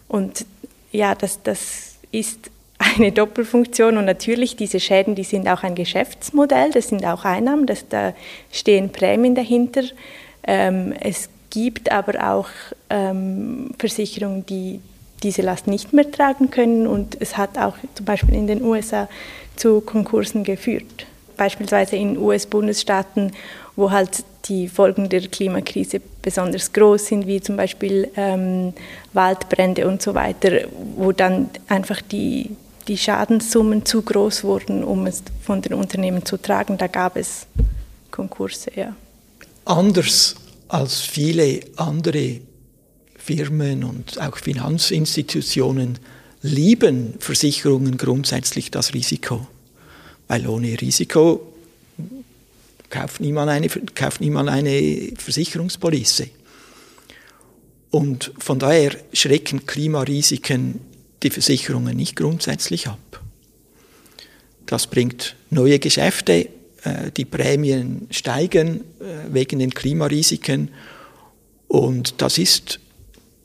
[0.08, 0.44] Und
[0.90, 6.70] ja, das, das ist eine Doppelfunktion und natürlich diese Schäden, die sind auch ein Geschäftsmodell,
[6.70, 8.14] das sind auch Einnahmen, das, da
[8.50, 9.82] stehen Prämien dahinter.
[10.44, 12.48] Ähm, es gibt aber auch
[12.88, 14.80] ähm, Versicherungen, die
[15.22, 19.08] diese Last nicht mehr tragen können und es hat auch zum Beispiel in den USA
[19.56, 21.06] zu Konkursen geführt.
[21.36, 23.32] Beispielsweise in US-Bundesstaaten,
[23.76, 28.74] wo halt die Folgen der Klimakrise besonders groß sind, wie zum Beispiel ähm,
[29.12, 32.50] Waldbrände und so weiter, wo dann einfach die,
[32.88, 36.76] die Schadenssummen zu groß wurden, um es von den Unternehmen zu tragen.
[36.76, 37.46] Da gab es
[38.10, 38.94] Konkurse, ja.
[39.64, 40.34] Anders
[40.68, 42.40] als viele andere
[43.16, 45.98] Firmen und auch Finanzinstitutionen
[46.42, 49.46] lieben Versicherungen grundsätzlich das Risiko,
[50.26, 51.40] weil ohne Risiko
[52.90, 56.28] kauft niemand eine, kauft niemand eine Versicherungspolice.
[57.90, 60.80] Und von daher schrecken Klimarisiken
[61.22, 63.22] die Versicherungen nicht grundsätzlich ab.
[64.66, 66.48] Das bringt neue Geschäfte,
[66.82, 70.70] äh, die Prämien steigen äh, wegen den Klimarisiken
[71.66, 72.80] und das ist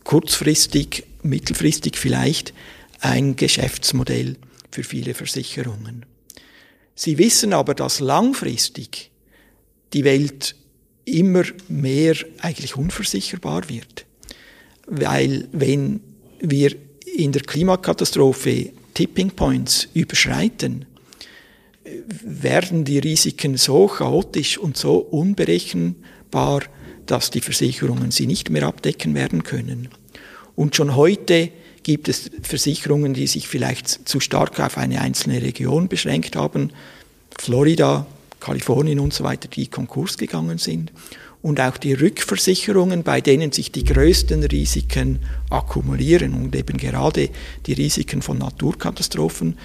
[0.04, 2.54] kurzfristig, mittelfristig vielleicht
[3.02, 4.38] ein Geschäftsmodell
[4.72, 6.06] für viele Versicherungen.
[6.96, 9.12] Sie wissen aber, dass langfristig
[9.94, 10.56] die Welt
[11.06, 14.06] immer mehr eigentlich unversicherbar wird.
[14.88, 16.02] Weil wenn
[16.40, 16.76] wir
[17.16, 20.86] in der Klimakatastrophe Tipping Points überschreiten,
[22.24, 26.64] werden die Risiken so chaotisch und so unberechenbar,
[27.06, 29.90] dass die Versicherungen sie nicht mehr abdecken werden können.
[30.56, 31.52] Und schon heute
[31.84, 36.72] gibt es Versicherungen, die sich vielleicht zu stark auf eine einzelne Region beschränkt haben.
[37.38, 38.08] Florida,
[38.46, 40.92] Kalifornien und so weiter, die Konkurs gegangen sind.
[41.42, 47.30] Und auch die Rückversicherungen, bei denen sich die größten Risiken akkumulieren und eben gerade
[47.66, 49.58] die Risiken von Naturkatastrophen,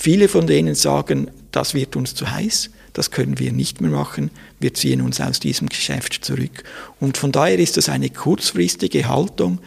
[0.00, 4.30] Viele von denen sagen, das wird uns zu heiß, das können wir nicht mehr machen,
[4.60, 6.62] wir ziehen uns aus diesem Geschäft zurück.
[7.00, 9.58] Und von daher ist das eine kurzfristige Haltung,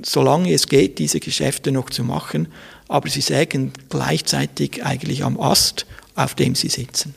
[0.00, 2.46] solange es geht, diese Geschäfte noch zu machen,
[2.86, 7.16] aber sie sägen gleichzeitig eigentlich am Ast, auf dem sie sitzen.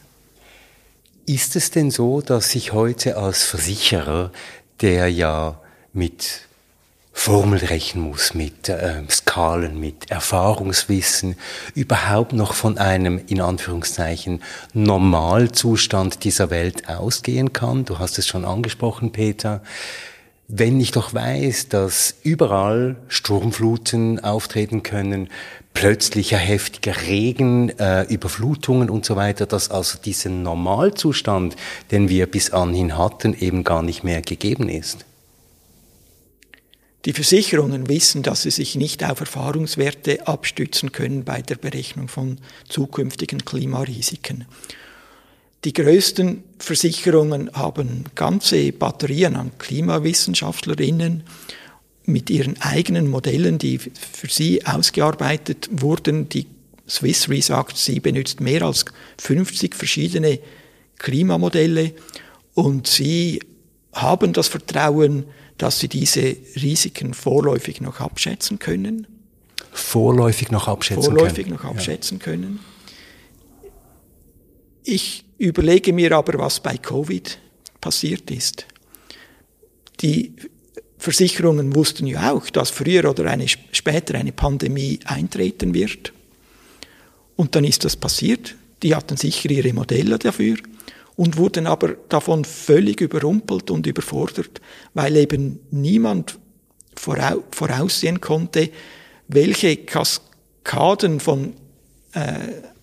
[1.30, 4.32] Ist es denn so, dass sich heute als Versicherer,
[4.80, 5.60] der ja
[5.92, 6.48] mit
[7.12, 11.36] Formel rechnen muss, mit äh, Skalen, mit Erfahrungswissen,
[11.76, 14.42] überhaupt noch von einem, in Anführungszeichen,
[14.74, 17.84] Normalzustand dieser Welt ausgehen kann?
[17.84, 19.62] Du hast es schon angesprochen, Peter.
[20.48, 25.28] Wenn ich doch weiß, dass überall Sturmfluten auftreten können,
[25.78, 31.56] plötzlicher heftiger Regen, äh, Überflutungen und so weiter, dass also diesen Normalzustand,
[31.92, 35.06] den wir bis anhin hatten, eben gar nicht mehr gegeben ist.
[37.06, 42.40] Die Versicherungen wissen, dass sie sich nicht auf Erfahrungswerte abstützen können bei der Berechnung von
[42.68, 44.46] zukünftigen Klimarisiken.
[45.64, 51.22] Die größten Versicherungen haben ganze Batterien an Klimawissenschaftlerinnen,
[52.08, 56.30] mit ihren eigenen Modellen, die für sie ausgearbeitet wurden.
[56.30, 56.48] Die
[56.90, 58.86] Swiss Re sagt, sie benutzt mehr als
[59.20, 60.40] 50 verschiedene
[60.98, 61.94] Klimamodelle
[62.54, 63.42] und sie
[63.94, 65.26] haben das Vertrauen,
[65.58, 69.06] dass sie diese Risiken vorläufig noch abschätzen können.
[69.74, 71.58] Vorläufig noch abschätzen vorläufig können.
[71.58, 72.24] Vorläufig noch abschätzen ja.
[72.24, 72.60] können.
[74.84, 77.38] Ich überlege mir aber, was bei Covid
[77.82, 78.66] passiert ist.
[80.02, 80.34] Die
[80.98, 86.12] Versicherungen wussten ja auch, dass früher oder eine, später eine Pandemie eintreten wird.
[87.36, 88.56] Und dann ist das passiert.
[88.84, 90.58] Die hatten sicher ihre Modelle dafür
[91.16, 94.62] und wurden aber davon völlig überrumpelt und überfordert,
[94.94, 96.38] weil eben niemand
[96.96, 98.70] voraussehen konnte,
[99.28, 101.54] welche Kaskaden von,
[102.14, 102.36] äh,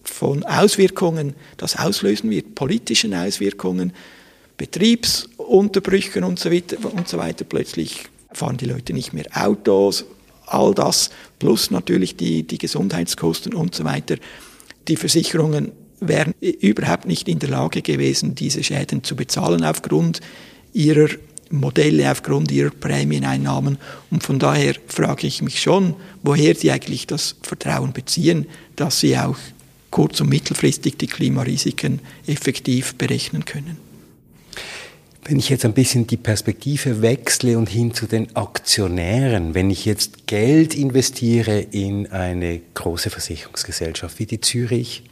[0.02, 3.92] von Auswirkungen das auslösen wird, politischen Auswirkungen,
[4.56, 7.44] Betriebsunterbrüchen und so weiter und so weiter.
[7.44, 10.04] Plötzlich fahren die Leute nicht mehr Autos,
[10.46, 14.16] all das, plus natürlich die, die Gesundheitskosten und so weiter.
[14.88, 20.20] Die Versicherungen wären überhaupt nicht in der Lage gewesen, diese Schäden zu bezahlen aufgrund
[20.72, 21.08] ihrer
[21.50, 23.78] Modelle, aufgrund ihrer Prämieneinnahmen.
[24.10, 29.16] Und von daher frage ich mich schon, woher sie eigentlich das Vertrauen beziehen, dass sie
[29.16, 29.36] auch
[29.90, 33.83] kurz- und mittelfristig die Klimarisiken effektiv berechnen können.
[35.26, 39.86] Wenn ich jetzt ein bisschen die Perspektive wechsle und hin zu den Aktionären, wenn ich
[39.86, 45.04] jetzt Geld investiere in eine große Versicherungsgesellschaft wie die Zürich,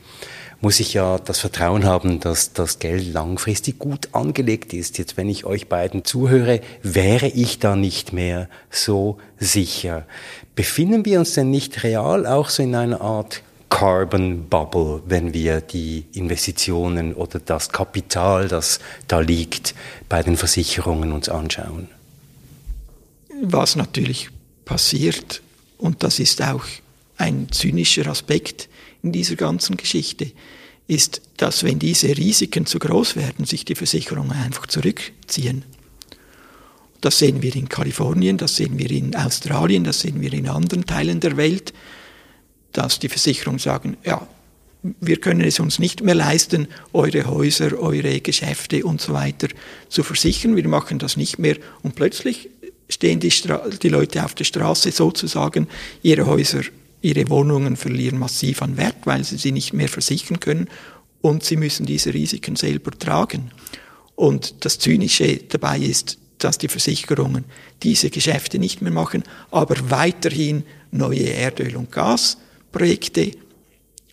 [0.60, 4.98] muss ich ja das Vertrauen haben, dass das Geld langfristig gut angelegt ist.
[4.98, 10.06] Jetzt, wenn ich euch beiden zuhöre, wäre ich da nicht mehr so sicher.
[10.54, 13.42] Befinden wir uns denn nicht real auch so in einer Art
[13.72, 19.74] Carbon Bubble, wenn wir die Investitionen oder das Kapital, das da liegt,
[20.10, 21.88] bei den Versicherungen uns anschauen.
[23.42, 24.28] Was natürlich
[24.66, 25.40] passiert,
[25.78, 26.64] und das ist auch
[27.16, 28.68] ein zynischer Aspekt
[29.02, 30.30] in dieser ganzen Geschichte,
[30.86, 35.64] ist, dass wenn diese Risiken zu groß werden, sich die Versicherungen einfach zurückziehen.
[37.00, 40.84] Das sehen wir in Kalifornien, das sehen wir in Australien, das sehen wir in anderen
[40.84, 41.72] Teilen der Welt
[42.72, 44.26] dass die Versicherungen sagen, ja,
[45.00, 49.48] wir können es uns nicht mehr leisten, eure Häuser, eure Geschäfte und so weiter
[49.88, 50.56] zu versichern.
[50.56, 51.56] Wir machen das nicht mehr.
[51.82, 52.48] Und plötzlich
[52.88, 53.32] stehen die,
[53.82, 55.68] die Leute auf der Straße sozusagen,
[56.02, 56.62] ihre Häuser,
[57.00, 60.68] ihre Wohnungen verlieren massiv an Wert, weil sie sie nicht mehr versichern können
[61.20, 63.50] und sie müssen diese Risiken selber tragen.
[64.16, 67.44] Und das Zynische dabei ist, dass die Versicherungen
[67.82, 72.36] diese Geschäfte nicht mehr machen, aber weiterhin neue Erdöl und Gas
[72.72, 73.30] Projekte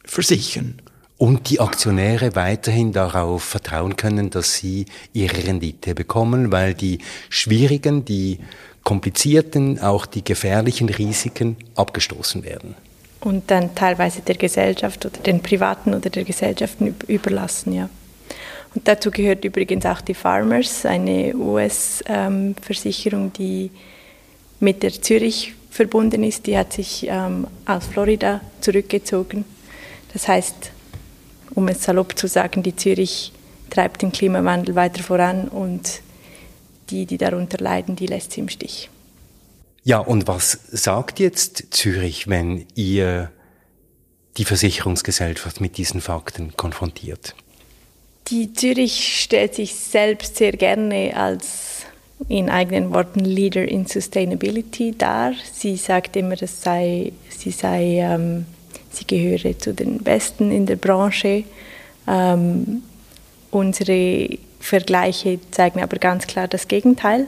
[0.06, 0.82] versichern.
[1.18, 8.06] Und die Aktionäre weiterhin darauf vertrauen können, dass sie ihre Rendite bekommen, weil die schwierigen,
[8.06, 8.40] die
[8.84, 12.76] komplizierten, auch die gefährlichen Risiken abgestoßen werden.
[13.20, 17.90] Und dann teilweise der Gesellschaft oder den Privaten oder der Gesellschaften überlassen, ja.
[18.74, 23.72] Und dazu gehört übrigens auch die Farmers, eine US-Versicherung, ähm, die
[24.60, 29.46] mit der Zürich verbunden ist, die hat sich ähm, aus Florida zurückgezogen.
[30.12, 30.72] Das heißt,
[31.56, 33.32] um es salopp zu sagen, die Zürich
[33.70, 36.02] treibt den Klimawandel weiter voran und
[36.90, 38.90] die, die darunter leiden, die lässt sie im Stich.
[39.86, 43.32] Ja, und was sagt jetzt Zürich, wenn ihr
[44.36, 47.36] die Versicherungsgesellschaft mit diesen Fakten konfrontiert?
[48.28, 51.69] Die Zürich stellt sich selbst sehr gerne als
[52.28, 55.34] in eigenen Worten Leader in Sustainability dar.
[55.54, 58.46] Sie sagt immer, dass sei, sie sei ähm,
[58.92, 61.44] sie gehöre zu den Besten in der Branche.
[62.08, 62.84] Ähm,
[63.52, 67.28] unsere Vergleiche zeigen aber ganz klar das Gegenteil.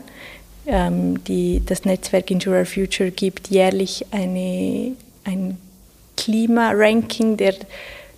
[0.68, 4.92] Ähm, die, das Netzwerk Insure Future gibt jährlich eine,
[5.24, 5.58] ein
[6.18, 7.56] Klimaranking der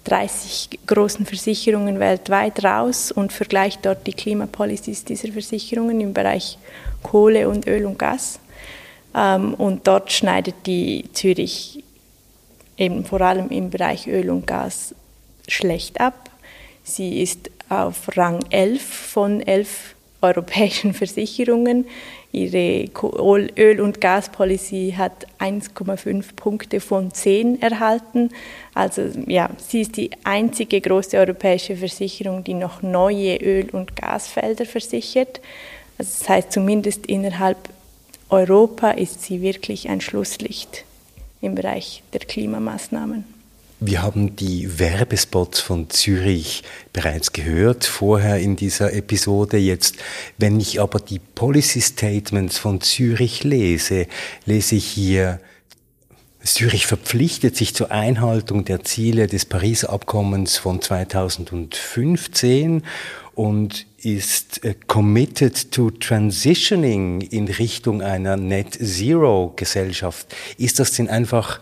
[0.04, 6.58] 30 großen Versicherungen weltweit raus und vergleicht dort die Klimapolicies dieser Versicherungen im Bereich
[7.02, 8.40] Kohle und Öl und Gas.
[9.16, 11.84] Ähm, und dort schneidet die Zürich
[12.78, 14.96] eben vor allem im Bereich Öl und Gas
[15.48, 16.30] schlecht ab.
[16.84, 21.86] Sie ist auf Rang 11 von 11 europäischen Versicherungen.
[22.34, 22.90] Ihre
[23.56, 28.32] Öl- und Gaspolicy hat 1,5 Punkte von 10 erhalten.
[28.74, 34.66] Also ja, sie ist die einzige große europäische Versicherung, die noch neue Öl- und Gasfelder
[34.66, 35.42] versichert.
[36.00, 37.70] Also das heißt, zumindest innerhalb
[38.30, 40.86] Europa ist sie wirklich ein Schlusslicht
[41.40, 43.33] im Bereich der Klimamaßnahmen.
[43.86, 46.64] Wir haben die Werbespots von Zürich
[46.94, 49.58] bereits gehört, vorher in dieser Episode.
[49.58, 49.98] Jetzt,
[50.38, 54.08] wenn ich aber die Policy Statements von Zürich lese,
[54.46, 55.42] lese ich hier,
[56.46, 62.84] Zürich verpflichtet sich zur Einhaltung der Ziele des Pariser Abkommens von 2015
[63.36, 70.34] und ist äh, committed to transitioning in Richtung einer Net Zero Gesellschaft.
[70.58, 71.60] Ist das denn einfach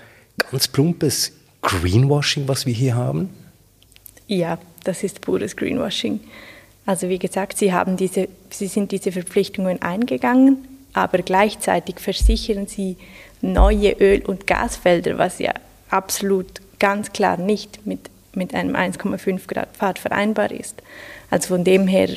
[0.52, 1.32] ganz plumpes
[1.62, 3.30] Greenwashing, was wir hier haben?
[4.28, 6.20] Ja, das ist pures Greenwashing.
[6.86, 12.98] Also wie gesagt, Sie, haben diese, Sie sind diese Verpflichtungen eingegangen, aber gleichzeitig versichern Sie
[13.42, 15.54] neue Öl- und Gasfelder, was ja
[15.90, 16.48] absolut
[16.80, 20.82] ganz klar nicht mit, mit einem 1,5 Grad Pfad vereinbar ist.
[21.30, 22.10] Also von dem her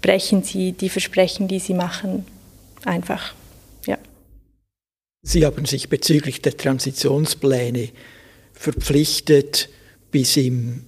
[0.00, 2.24] brechen Sie die Versprechen, die Sie machen,
[2.84, 3.34] einfach.
[3.86, 3.98] Ja.
[5.22, 7.90] Sie haben sich bezüglich der Transitionspläne
[8.62, 9.68] verpflichtet,
[10.12, 10.84] bis im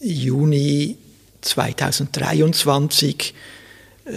[0.00, 0.96] Juni
[1.42, 3.34] 2023
[4.06, 4.12] äh,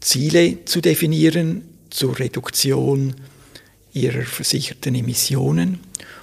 [0.00, 3.14] Ziele zu definieren zur Reduktion
[3.92, 5.78] ihrer versicherten Emissionen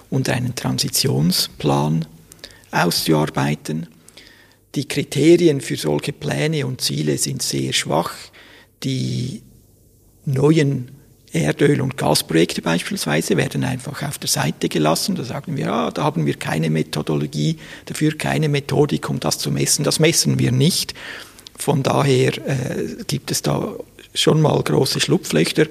[0.10, 2.06] und einen Transitionsplan
[2.72, 3.88] auszuarbeiten.
[4.76, 8.16] Die Kriterien für solche Pläne und Ziele sind sehr schwach.
[8.84, 9.44] Die
[10.26, 10.99] neuen
[11.32, 15.16] Erdöl- und Gasprojekte beispielsweise werden einfach auf der Seite gelassen.
[15.16, 19.52] Da sagen wir, ah, da haben wir keine Methodologie dafür, keine Methodik, um das zu
[19.52, 19.84] messen.
[19.84, 20.96] Das messen wir nicht.
[21.56, 23.74] Von daher äh, gibt es da
[24.14, 25.68] schon mal große Schlupflöcher.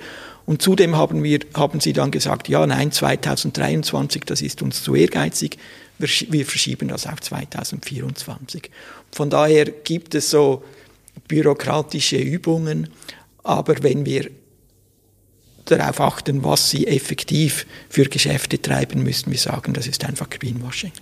[0.47, 4.95] Und zudem haben, wir, haben sie dann gesagt, ja, nein, 2023, das ist uns zu
[4.95, 5.59] ehrgeizig,
[5.99, 8.71] wir, wir verschieben das auf 2024.
[9.13, 10.63] Von daher gibt es so
[11.27, 12.89] bürokratische Übungen,
[13.43, 14.31] aber wenn wir
[15.71, 20.93] darauf achten, was sie effektiv für Geschäfte treiben, müssen wir sagen, das ist einfach Greenwashing.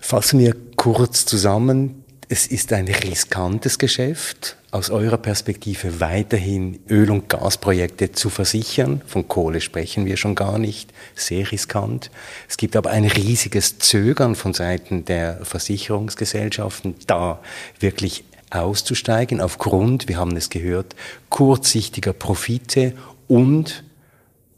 [0.00, 2.04] Fassen wir kurz zusammen.
[2.28, 9.02] Es ist ein riskantes Geschäft, aus eurer Perspektive weiterhin Öl- und Gasprojekte zu versichern.
[9.06, 10.92] Von Kohle sprechen wir schon gar nicht.
[11.14, 12.10] Sehr riskant.
[12.48, 17.40] Es gibt aber ein riesiges Zögern von Seiten der Versicherungsgesellschaften, da
[17.78, 20.94] wirklich auszusteigen, aufgrund, wir haben es gehört,
[21.28, 22.94] kurzsichtiger Profite
[23.28, 23.84] und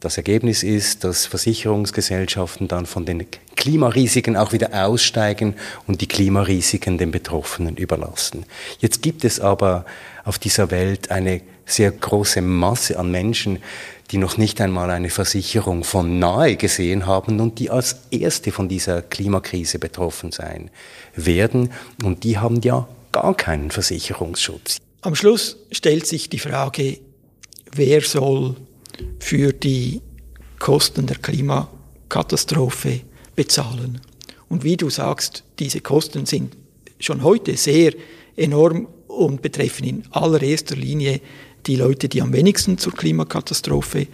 [0.01, 5.55] das Ergebnis ist, dass Versicherungsgesellschaften dann von den Klimarisiken auch wieder aussteigen
[5.87, 8.45] und die Klimarisiken den Betroffenen überlassen.
[8.79, 9.87] Jetzt gibt es aber
[10.25, 13.59] auf dieser Welt eine sehr große Masse an Menschen,
[14.11, 18.69] die noch nicht einmal eine Versicherung von nahe gesehen haben und die als erste von
[18.69, 20.71] dieser Klimakrise betroffen sein
[21.15, 21.73] werden.
[22.05, 24.77] Und die haben ja gar keinen Versicherungsschutz.
[25.01, 26.99] Am Schluss stellt sich die Frage,
[27.77, 28.57] wer soll
[29.19, 30.01] für die
[30.59, 33.01] Kosten der Klimakatastrophe
[33.35, 34.01] bezahlen.
[34.49, 36.57] Und wie du sagst, diese Kosten sind
[36.99, 37.93] schon heute sehr
[38.37, 41.21] enorm und betreffen in allererster Linie
[41.67, 44.07] die Leute, die am wenigsten zur Klimakatastrophe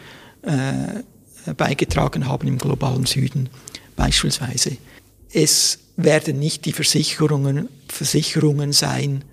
[0.43, 3.49] äh, beigetragen haben im globalen Süden
[3.97, 4.77] beispielsweise.
[5.33, 9.25] Es werden nicht die Versicherungen, Versicherungen sein,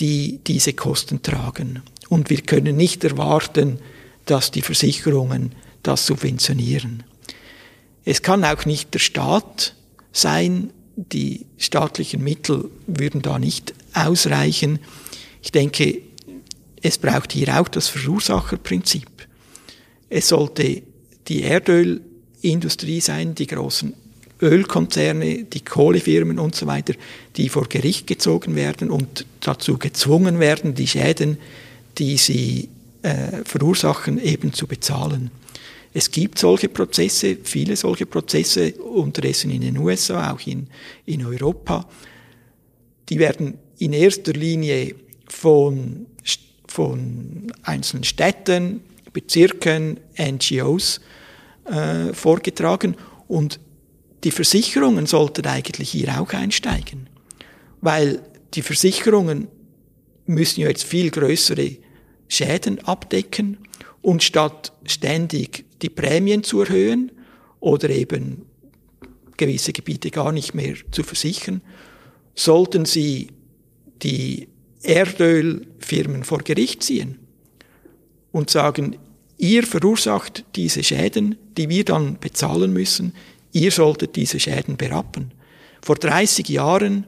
[0.00, 1.82] die diese Kosten tragen.
[2.10, 3.78] Und wir können nicht erwarten,
[4.26, 5.52] dass die Versicherungen
[5.82, 7.04] das subventionieren.
[8.04, 9.74] Es kann auch nicht der Staat
[10.12, 14.80] sein, die staatlichen Mittel würden da nicht ausreichen.
[15.40, 16.02] Ich denke,
[16.82, 19.08] es braucht hier auch das Verursacherprinzip.
[20.08, 20.82] Es sollte
[21.28, 23.94] die Erdölindustrie sein, die großen
[24.42, 26.94] Ölkonzerne, die Kohlefirmen und so weiter,
[27.36, 31.38] die vor Gericht gezogen werden und dazu gezwungen werden, die Schäden
[32.00, 32.68] die sie
[33.02, 35.30] äh, verursachen, eben zu bezahlen.
[35.92, 40.68] Es gibt solche Prozesse, viele solche Prozesse, unterdessen in den USA, auch in,
[41.04, 41.86] in Europa.
[43.08, 44.94] Die werden in erster Linie
[45.28, 46.06] von,
[46.66, 48.80] von einzelnen Städten,
[49.12, 51.00] Bezirken, NGOs
[51.64, 52.96] äh, vorgetragen
[53.26, 53.58] und
[54.22, 57.08] die Versicherungen sollten eigentlich hier auch einsteigen,
[57.80, 58.22] weil
[58.54, 59.48] die Versicherungen
[60.26, 61.76] müssen ja jetzt viel größere
[62.30, 63.58] Schäden abdecken
[64.00, 67.12] und statt ständig die Prämien zu erhöhen
[67.58, 68.46] oder eben
[69.36, 71.60] gewisse Gebiete gar nicht mehr zu versichern,
[72.34, 73.28] sollten sie
[74.02, 74.48] die
[74.82, 77.18] Erdölfirmen vor Gericht ziehen
[78.32, 78.96] und sagen,
[79.36, 83.12] ihr verursacht diese Schäden, die wir dann bezahlen müssen,
[83.52, 85.32] ihr solltet diese Schäden berappen.
[85.82, 87.06] Vor 30 Jahren,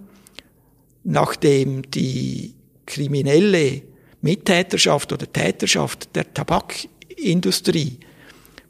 [1.04, 2.54] nachdem die
[2.86, 3.82] kriminelle
[4.22, 7.98] Mittäterschaft oder Täterschaft der Tabakindustrie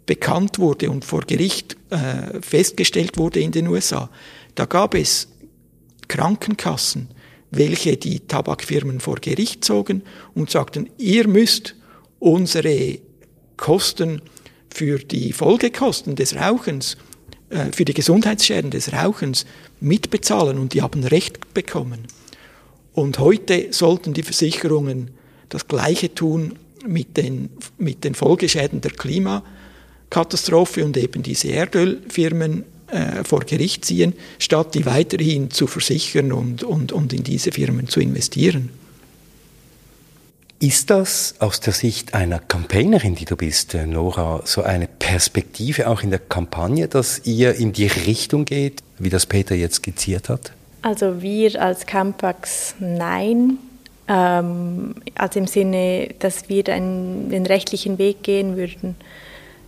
[0.07, 4.11] bekannt wurde und vor Gericht äh, festgestellt wurde in den USA,
[4.55, 5.29] da gab es
[6.09, 7.09] Krankenkassen,
[7.51, 10.03] welche die Tabakfirmen vor Gericht zogen
[10.35, 11.77] und sagten, ihr müsst
[12.19, 12.99] unsere
[13.57, 14.23] Kosten
[14.71, 16.97] für die Folgekosten des Rauchens,
[17.51, 19.45] äh, für die Gesundheitsschäden des Rauchens
[19.81, 22.07] mitbezahlen und die haben Recht bekommen.
[22.95, 25.13] Und heute sollten die Versicherungen
[25.53, 33.25] das Gleiche tun mit den, mit den Folgeschäden der Klimakatastrophe und eben diese Erdölfirmen äh,
[33.25, 38.01] vor Gericht ziehen, statt die weiterhin zu versichern und, und, und in diese Firmen zu
[38.01, 38.71] investieren.
[40.59, 45.89] Ist das aus der Sicht einer Campaignerin, die du bist, äh, Nora, so eine Perspektive
[45.89, 50.29] auch in der Kampagne, dass ihr in die Richtung geht, wie das Peter jetzt skizziert
[50.29, 50.53] hat?
[50.83, 53.59] Also wir als Campax nein.
[54.09, 58.97] Ähm, also im Sinne, dass wir einen, den rechtlichen Weg gehen würden,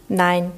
[0.09, 0.51] nein.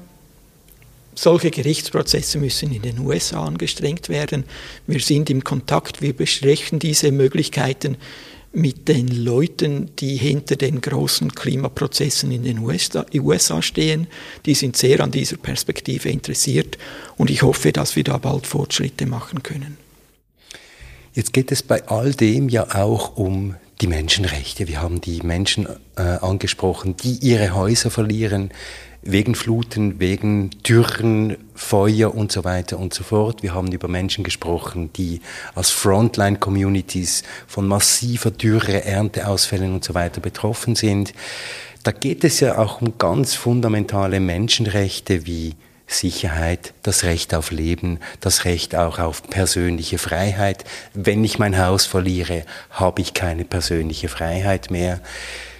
[1.15, 4.43] Solche Gerichtsprozesse müssen in den USA angestrengt werden.
[4.85, 7.97] Wir sind im Kontakt, wir besprechen diese Möglichkeiten
[8.53, 14.07] mit den Leuten, die hinter den großen Klimaprozessen in den USA stehen.
[14.45, 16.77] Die sind sehr an dieser Perspektive interessiert
[17.17, 19.77] und ich hoffe, dass wir da bald Fortschritte machen können.
[21.13, 24.67] Jetzt geht es bei all dem ja auch um die Menschenrechte.
[24.67, 28.51] Wir haben die Menschen äh, angesprochen, die ihre Häuser verlieren
[29.03, 33.43] wegen Fluten, wegen Dürren, Feuer und so weiter und so fort.
[33.43, 35.21] Wir haben über Menschen gesprochen, die
[35.55, 41.13] als Frontline-Communities von massiver Dürre, Ernteausfällen und so weiter betroffen sind.
[41.83, 45.53] Da geht es ja auch um ganz fundamentale Menschenrechte wie
[45.87, 50.65] Sicherheit, das Recht auf Leben, das Recht auch auf persönliche Freiheit.
[50.93, 54.99] Wenn ich mein Haus verliere, habe ich keine persönliche Freiheit mehr.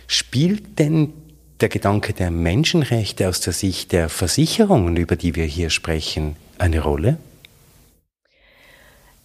[0.05, 1.13] Spielt denn
[1.61, 6.81] der Gedanke der Menschenrechte aus der Sicht der Versicherungen, über die wir hier sprechen, eine
[6.81, 7.17] Rolle?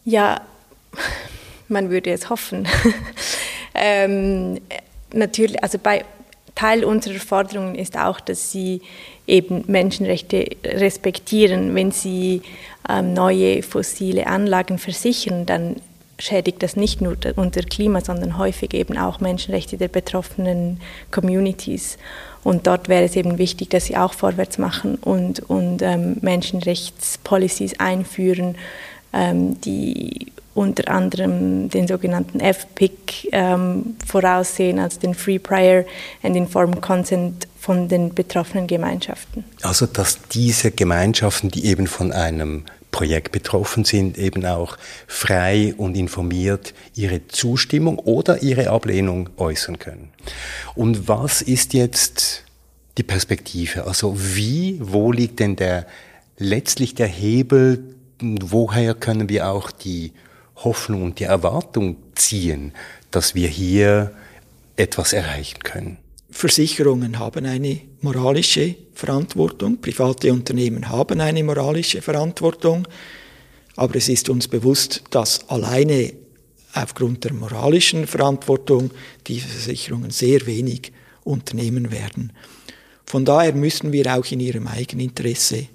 [0.04, 0.40] Ja,
[1.68, 2.66] man würde es hoffen.
[3.74, 4.60] ähm,
[5.12, 6.04] natürlich, also bei
[6.54, 8.82] Teil unserer Forderungen ist auch, dass sie
[9.26, 11.74] eben Menschenrechte respektieren.
[11.74, 12.42] Wenn sie
[12.88, 15.76] ähm, neue fossile Anlagen versichern, dann
[16.18, 20.80] schädigt das nicht nur unser Klima, sondern häufig eben auch Menschenrechte der betroffenen
[21.10, 21.98] Communities.
[22.44, 27.80] Und dort wäre es eben wichtig, dass sie auch vorwärts machen und, und ähm, Menschenrechtspolicies
[27.80, 28.56] einführen,
[29.12, 35.84] die unter anderem den sogenannten FPIC ähm, voraussehen, also den Free Prior
[36.22, 39.44] and Informed Consent von den betroffenen Gemeinschaften.
[39.62, 45.96] Also dass diese Gemeinschaften, die eben von einem Projekt betroffen sind, eben auch frei und
[45.96, 50.10] informiert ihre Zustimmung oder ihre Ablehnung äußern können.
[50.74, 52.44] Und was ist jetzt
[52.98, 53.86] die Perspektive?
[53.86, 55.86] Also wie, wo liegt denn der
[56.36, 57.82] letztlich der Hebel,
[58.22, 60.12] woher können wir auch die
[60.56, 62.72] Hoffnung und die Erwartung ziehen,
[63.10, 64.12] dass wir hier
[64.76, 65.98] etwas erreichen können.
[66.30, 72.88] Versicherungen haben eine moralische Verantwortung, private Unternehmen haben eine moralische Verantwortung,
[73.76, 76.14] aber es ist uns bewusst, dass alleine
[76.74, 78.90] aufgrund der moralischen Verantwortung
[79.26, 80.92] die Versicherungen sehr wenig
[81.24, 82.32] unternehmen werden.
[83.04, 85.66] Von daher müssen wir auch in ihrem Eigeninteresse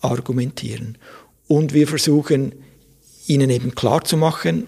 [0.00, 0.98] argumentieren.
[1.48, 2.52] Und wir versuchen
[3.26, 4.66] ihnen eben klar zu machen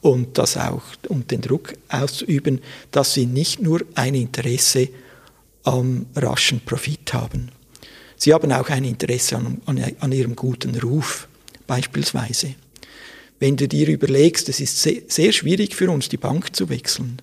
[0.00, 2.60] und das auch und den Druck auszuüben,
[2.90, 4.88] dass sie nicht nur ein Interesse
[5.64, 7.50] am raschen Profit haben.
[8.16, 11.28] Sie haben auch ein Interesse an, an, an ihrem guten Ruf,
[11.66, 12.54] beispielsweise.
[13.38, 17.20] Wenn du dir überlegst, es ist sehr, sehr schwierig für uns, die Bank zu wechseln.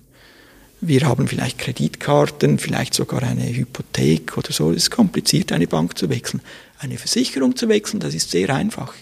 [0.80, 4.70] wir haben vielleicht Kreditkarten, vielleicht sogar eine Hypothek oder so.
[4.70, 6.42] Es ist kompliziert, eine Bank zu wechseln.
[6.78, 8.94] Eine Versicherung zu wechseln, das ist sehr einfach.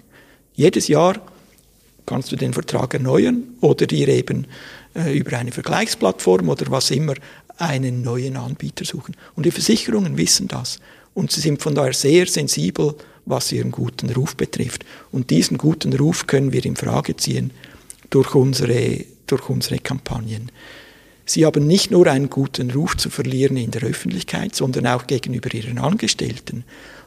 [0.55, 1.21] Jedes Jahr
[2.07, 4.47] kannst du den Vertrag erneuern oder dir eben
[4.95, 7.15] äh, über eine Vergleichsplattform oder was immer
[7.59, 9.17] einen neuen Anbieter suchen.
[9.35, 10.81] Und die Versicherungen wissen das.
[11.15, 12.95] Und sie sind von daher sehr sensibel,
[13.25, 14.85] was ihren guten Ruf betrifft.
[15.11, 17.53] Und diesen guten Ruf können wir in Frage ziehen
[18.11, 20.51] durch unsere, durch unsere Kampagnen.
[21.25, 25.55] Sie haben nicht nur einen guten Ruf zu verlieren in der Öffentlichkeit, sondern auch gegenüber
[25.55, 26.65] ihren Angestellten.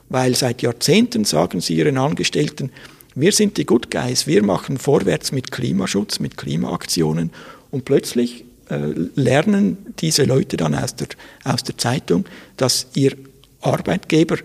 [0.10, 2.72] Weil seit Jahrzehnten sagen sie ihren Angestellten,
[3.16, 7.32] wir sind die Good Guys, wir machen vorwärts mit Klimaschutz, mit Klimaaktionen
[7.72, 11.08] und plötzlich äh, lernen diese Leute dann aus der,
[11.44, 12.26] aus der Zeitung,
[12.58, 13.14] dass ihr
[13.62, 14.38] Arbeitgeber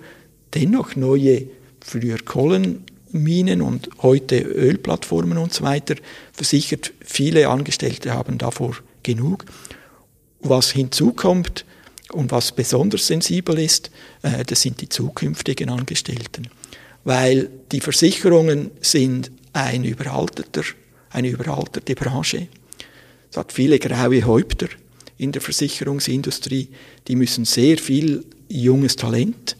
[0.54, 1.46] dennoch neue,
[1.80, 5.96] früher Kohlenminen und heute Ölplattformen und so weiter
[6.32, 6.92] versichert.
[7.00, 9.46] Viele Angestellte haben davor genug.
[10.40, 11.64] Was hinzukommt
[12.12, 13.90] und was besonders sensibel ist,
[14.22, 16.48] äh, das sind die zukünftigen Angestellten.
[17.04, 20.62] Weil die Versicherungen sind ein überalterter,
[21.10, 22.48] eine überalterte Branche.
[23.30, 24.68] Es hat viele graue Häupter
[25.18, 26.68] in der Versicherungsindustrie.
[27.08, 29.56] Die müssen sehr viel junges Talent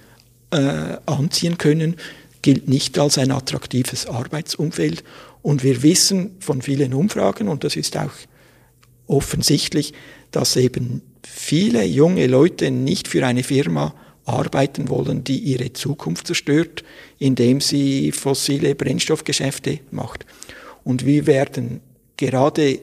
[0.50, 1.96] äh, anziehen können,
[2.42, 5.04] gilt nicht als ein attraktives Arbeitsumfeld.
[5.42, 8.12] Und wir wissen von vielen Umfragen, und das ist auch
[9.06, 9.92] offensichtlich,
[10.30, 13.94] dass eben viele junge Leute nicht für eine Firma
[14.24, 16.84] arbeiten wollen, die ihre Zukunft zerstört,
[17.18, 20.24] indem sie fossile Brennstoffgeschäfte macht.
[20.84, 21.80] Und wir werden
[22.16, 22.78] gerade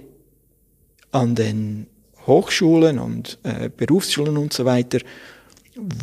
[1.12, 1.88] an den
[2.26, 5.00] Hochschulen und äh, Berufsschulen und so weiter,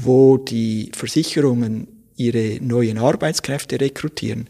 [0.02, 4.48] wo die Versicherungen ihre neuen Arbeitskräfte rekrutieren,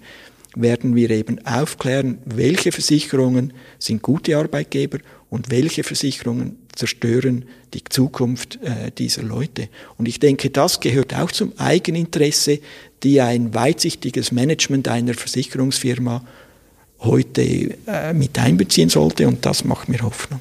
[0.55, 4.99] werden wir eben aufklären, welche Versicherungen sind gute Arbeitgeber
[5.31, 9.69] und welche Versicherungen zerstören die Zukunft äh, dieser Leute.
[9.97, 12.61] Und ich denke, das gehört auch zum Eigeninteresse,
[13.03, 16.25] die ein weitsichtiges Management einer Versicherungsfirma
[17.01, 20.41] heute äh, mit einbeziehen sollte und das macht mir Hoffnung.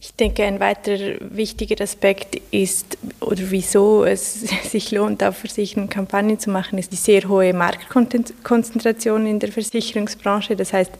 [0.00, 6.38] Ich denke, ein weiterer wichtiger Aspekt ist, oder wieso es sich lohnt, auf Versicherungen Kampagnen
[6.38, 10.54] zu machen, ist die sehr hohe Marktkonzentration in der Versicherungsbranche.
[10.54, 10.92] Das heißt,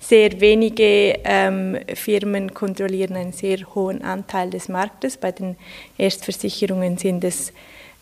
[0.00, 5.16] sehr wenige ähm, Firmen kontrollieren einen sehr hohen Anteil des Marktes.
[5.16, 5.56] Bei den
[5.96, 7.54] Erstversicherungen sind es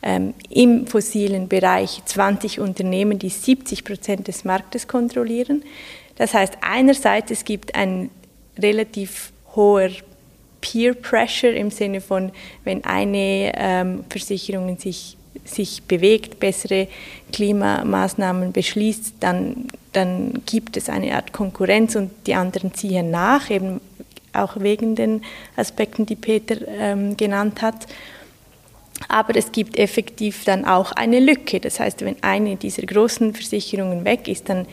[0.03, 5.63] ähm, im fossilen Bereich 20 Unternehmen, die 70 Prozent des Marktes kontrollieren.
[6.17, 8.11] Das heißt, einerseits es gibt ein
[8.59, 9.91] relativ hoher
[10.61, 12.33] Peer Pressure im Sinne von,
[12.65, 16.89] wenn eine ähm, Versicherung sich, sich bewegt, bessere
[17.33, 23.81] Klimamaßnahmen beschließt, dann, dann gibt es eine Art Konkurrenz und die anderen ziehen nach, eben
[24.33, 25.23] auch wegen den
[25.57, 27.87] Aspekten, die Peter ähm, genannt hat.
[29.09, 31.59] Aber es gibt effektiv dann auch eine Lücke.
[31.59, 34.67] Das heißt, wenn eine dieser großen Versicherungen weg ist, dann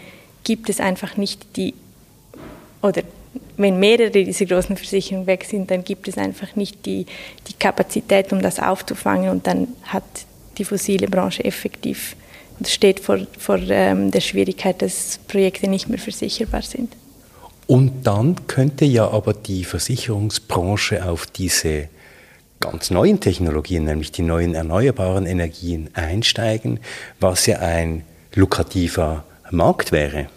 [0.44, 1.74] gibt es einfach nicht die,
[2.82, 3.04] oder
[3.58, 7.06] wenn mehrere dieser großen Versicherungen weg sind, dann gibt es einfach nicht die,
[7.48, 10.04] die Kapazität, um das aufzufangen und dann hat
[10.58, 12.16] die fossile Branche effektiv,
[12.66, 16.94] steht vor, vor ähm, der Schwierigkeit, dass Projekte nicht mehr versicherbar sind.
[17.68, 21.90] Und dann könnte ja aber die Versicherungsbranche auf diese
[22.60, 26.80] ganz neuen Technologien, nämlich die neuen erneuerbaren Energien, einsteigen,
[27.20, 30.28] was ja ein lukrativer Markt wäre.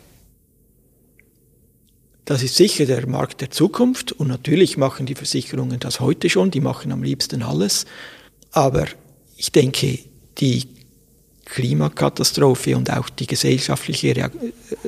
[2.31, 6.53] Das ist sicher der Markt der Zukunft und natürlich machen die Versicherungen das heute schon,
[6.53, 7.87] die machen am liebsten alles.
[8.53, 8.87] Aber
[9.37, 9.99] ich denke,
[10.39, 10.63] die
[11.47, 14.31] Klimakatastrophe und auch die gesellschaftliche äh,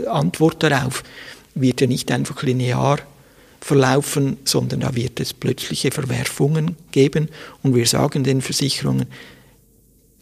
[0.07, 1.03] Antwort darauf
[1.57, 3.01] wird ja nicht einfach linear
[3.61, 7.29] verlaufen, sondern da wird es plötzliche Verwerfungen geben
[7.65, 9.07] und wir sagen den Versicherungen,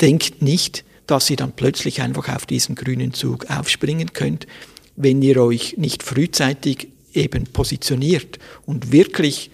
[0.01, 4.47] denkt nicht, dass ihr dann plötzlich einfach auf diesen grünen Zug aufspringen könnt,
[4.97, 9.51] wenn ihr euch nicht frühzeitig eben positioniert und wirklich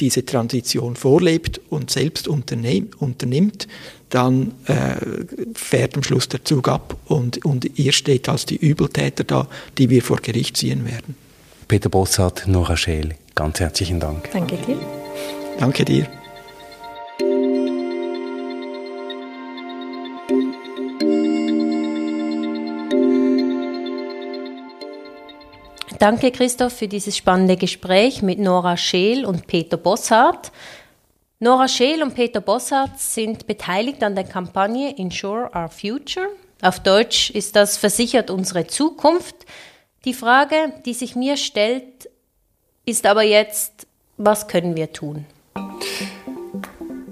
[0.00, 3.68] diese Transition vorlebt und selbst unternimmt,
[4.10, 4.94] dann äh,
[5.54, 9.90] fährt am Schluss der Zug ab und, und ihr steht als die Übeltäter da, die
[9.90, 11.16] wir vor Gericht ziehen werden.
[11.66, 14.30] Peter Bossart, Nora Scheel, ganz herzlichen Dank.
[14.32, 14.78] Danke dir.
[15.58, 16.17] Danke dir.
[25.98, 30.52] Danke, Christoph, für dieses spannende Gespräch mit Nora Scheel und Peter Bossart.
[31.40, 36.28] Nora Scheel und Peter Bossart sind beteiligt an der Kampagne Insure Our Future.
[36.62, 39.34] Auf Deutsch ist das Versichert unsere Zukunft.
[40.04, 42.08] Die Frage, die sich mir stellt,
[42.84, 43.88] ist aber jetzt,
[44.18, 45.26] was können wir tun?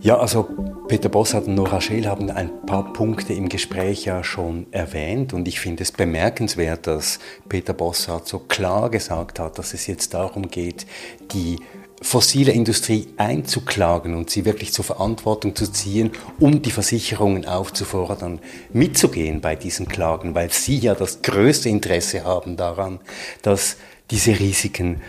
[0.01, 4.67] Ja, also Peter Bossart und Nora Scheel haben ein paar Punkte im Gespräch ja schon
[4.71, 5.33] erwähnt.
[5.33, 7.19] Und ich finde es bemerkenswert, dass
[7.49, 10.87] Peter Bossart so klar gesagt hat, dass es jetzt darum geht,
[11.33, 11.59] die
[12.01, 18.39] fossile Industrie einzuklagen und sie wirklich zur Verantwortung zu ziehen, um die Versicherungen aufzufordern,
[18.73, 23.01] mitzugehen bei diesen Klagen, weil sie ja das größte Interesse haben daran,
[23.43, 23.77] dass
[24.13, 25.01] diese Risiken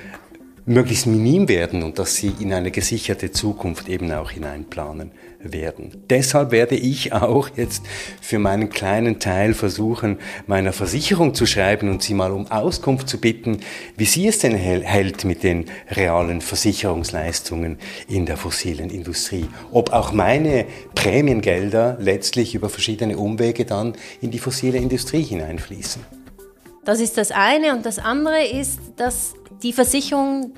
[0.68, 6.03] möglichst minim werden und dass sie in eine gesicherte Zukunft eben auch hineinplanen werden.
[6.09, 7.84] Deshalb werde ich auch jetzt
[8.22, 13.20] für meinen kleinen Teil versuchen, meiner Versicherung zu schreiben und sie mal um Auskunft zu
[13.20, 13.59] bitten,
[13.95, 17.78] wie sie es denn hält mit den realen Versicherungsleistungen
[18.09, 19.45] in der fossilen Industrie.
[19.72, 20.65] Ob auch meine
[20.95, 26.03] Prämiengelder letztlich über verschiedene Umwege dann in die fossile Industrie hineinfließen.
[26.84, 27.74] Das ist das eine.
[27.74, 30.53] Und das andere ist, dass die Versicherungen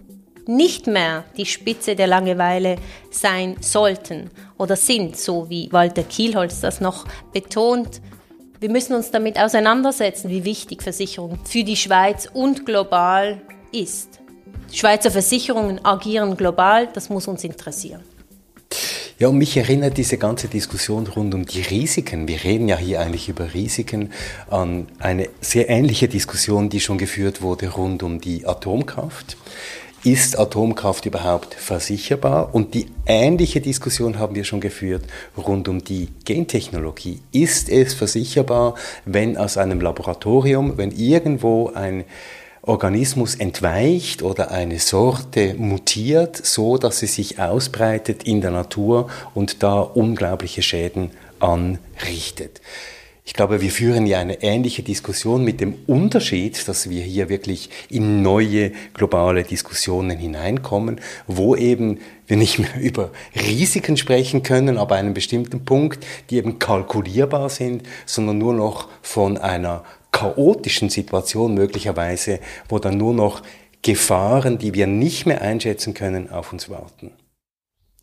[0.46, 2.78] nicht mehr die Spitze der Langeweile
[3.12, 8.02] sein sollten oder sind, so wie Walter Kielholz das noch betont.
[8.60, 13.42] Wir müssen uns damit auseinandersetzen, wie wichtig Versicherung für die Schweiz und global
[13.72, 14.20] ist.
[14.72, 18.04] Schweizer Versicherungen agieren global, das muss uns interessieren.
[19.20, 22.30] Ja, und mich erinnert diese ganze Diskussion rund um die Risiken.
[22.30, 24.14] Wir reden ja hier eigentlich über Risiken
[24.50, 29.36] an eine sehr ähnliche Diskussion, die schon geführt wurde rund um die Atomkraft.
[30.06, 32.56] Ist Atomkraft überhaupt versicherbar?
[32.56, 35.04] Und die ähnliche Diskussion haben wir schon geführt
[35.36, 37.20] rund um die Gentechnologie.
[37.34, 42.06] Ist es versicherbar, wenn aus einem Laboratorium, wenn irgendwo ein
[42.70, 49.64] Organismus entweicht oder eine Sorte mutiert, so dass sie sich ausbreitet in der Natur und
[49.64, 51.10] da unglaubliche Schäden
[51.40, 52.62] anrichtet.
[53.26, 57.70] Ich glaube, wir führen ja eine ähnliche Diskussion mit dem Unterschied, dass wir hier wirklich
[57.90, 64.96] in neue globale Diskussionen hineinkommen, wo eben wir nicht mehr über Risiken sprechen können, aber
[64.96, 72.40] einem bestimmten Punkt, die eben kalkulierbar sind, sondern nur noch von einer chaotischen Situation möglicherweise,
[72.68, 73.42] wo dann nur noch
[73.82, 77.12] Gefahren, die wir nicht mehr einschätzen können, auf uns warten.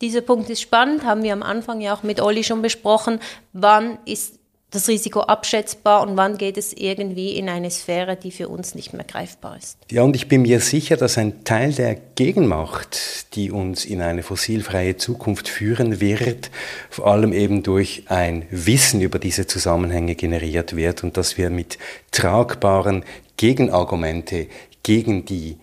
[0.01, 3.19] Dieser Punkt ist spannend, haben wir am Anfang ja auch mit Olli schon besprochen.
[3.53, 4.36] Wann ist
[4.71, 8.91] das Risiko abschätzbar und wann geht es irgendwie in eine Sphäre, die für uns nicht
[8.91, 9.77] mehr greifbar ist.
[9.89, 14.23] Ja, und ich bin mir sicher, dass ein Teil der Gegenmacht, die uns in eine
[14.23, 16.51] fossilfreie Zukunft führen wird,
[16.89, 21.77] vor allem eben durch ein Wissen über diese Zusammenhänge generiert wird und dass wir mit
[22.11, 23.05] tragbaren
[23.37, 24.47] Gegenargumente
[24.83, 25.57] gegen die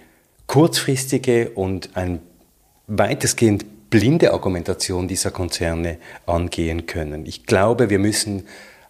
[0.46, 2.20] kurzfristige und ein
[2.86, 7.26] weitestgehend blinde Argumentation dieser Konzerne angehen können.
[7.26, 8.44] Ich glaube, wir müssen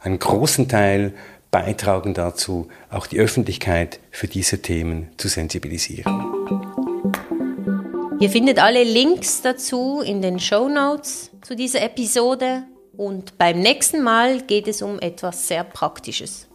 [0.05, 1.15] einen großen Teil
[1.51, 6.13] beitragen dazu, auch die Öffentlichkeit für diese Themen zu sensibilisieren.
[8.21, 12.65] Ihr findet alle Links dazu in den Show Notes zu dieser Episode
[12.97, 16.47] und beim nächsten Mal geht es um etwas sehr Praktisches.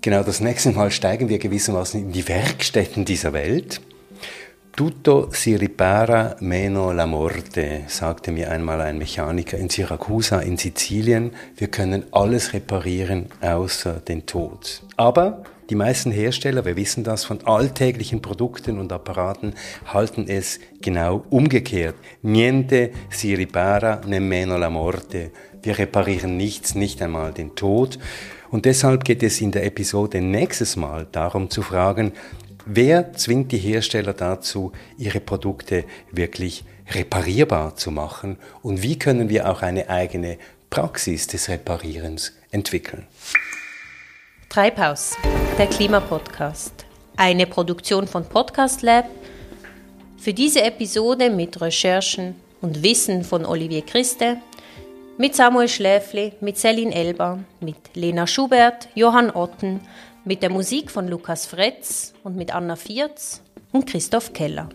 [0.00, 3.80] Genau, das nächste Mal steigen wir gewissermaßen in die Werkstätten dieser Welt.
[4.76, 11.30] Tutto si ripara meno la morte, sagte mir einmal ein Mechaniker in Syracusa in Sizilien.
[11.56, 14.82] Wir können alles reparieren außer den Tod.
[14.96, 19.54] Aber die meisten Hersteller, wir wissen das, von alltäglichen Produkten und Apparaten
[19.86, 21.94] halten es genau umgekehrt.
[22.22, 25.30] Niente si ripara nemmeno la morte.
[25.62, 28.00] Wir reparieren nichts, nicht einmal den Tod.
[28.50, 32.12] Und deshalb geht es in der Episode nächstes Mal darum zu fragen,
[32.66, 38.38] Wer zwingt die Hersteller dazu, ihre Produkte wirklich reparierbar zu machen?
[38.62, 40.38] Und wie können wir auch eine eigene
[40.70, 43.06] Praxis des Reparierens entwickeln?
[44.48, 45.14] Treibhaus,
[45.58, 46.86] der Klimapodcast.
[47.18, 49.10] Eine Produktion von Podcast Lab.
[50.16, 54.38] Für diese Episode mit Recherchen und Wissen von Olivier Christe,
[55.18, 59.80] mit Samuel Schläfli, mit Celine Elber, mit Lena Schubert, Johann Otten,
[60.24, 64.68] mit der Musik von Lukas Fretz und mit Anna Viertz und Christoph Keller.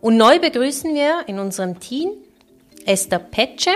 [0.00, 2.10] Und neu begrüßen wir in unserem Team
[2.84, 3.72] Esther Petsche,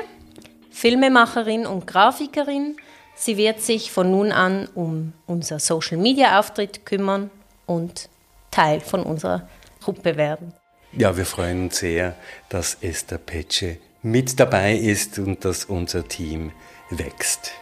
[0.71, 2.77] Filmemacherin und Grafikerin.
[3.17, 7.31] Sie wird sich von nun an um unser Social-Media-Auftritt kümmern
[7.67, 8.09] und
[8.51, 9.49] Teil von unserer
[9.83, 10.55] Gruppe werden.
[10.93, 12.15] Ja, wir freuen uns sehr,
[12.49, 16.53] dass Esther Petsche mit dabei ist und dass unser Team
[16.91, 17.53] wächst.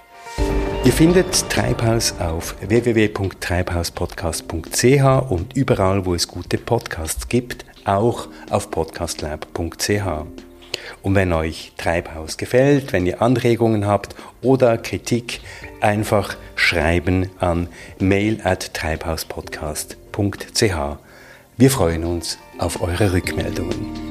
[0.84, 9.90] Ihr findet Treibhaus auf www.treibhauspodcast.ch und überall, wo es gute Podcasts gibt, auch auf podcastlab.ch.
[11.02, 15.40] Und wenn euch Treibhaus gefällt, wenn ihr Anregungen habt oder Kritik,
[15.80, 17.68] einfach schreiben an
[17.98, 20.62] mail at treibhauspodcast.ch.
[21.56, 24.07] Wir freuen uns auf eure Rückmeldungen.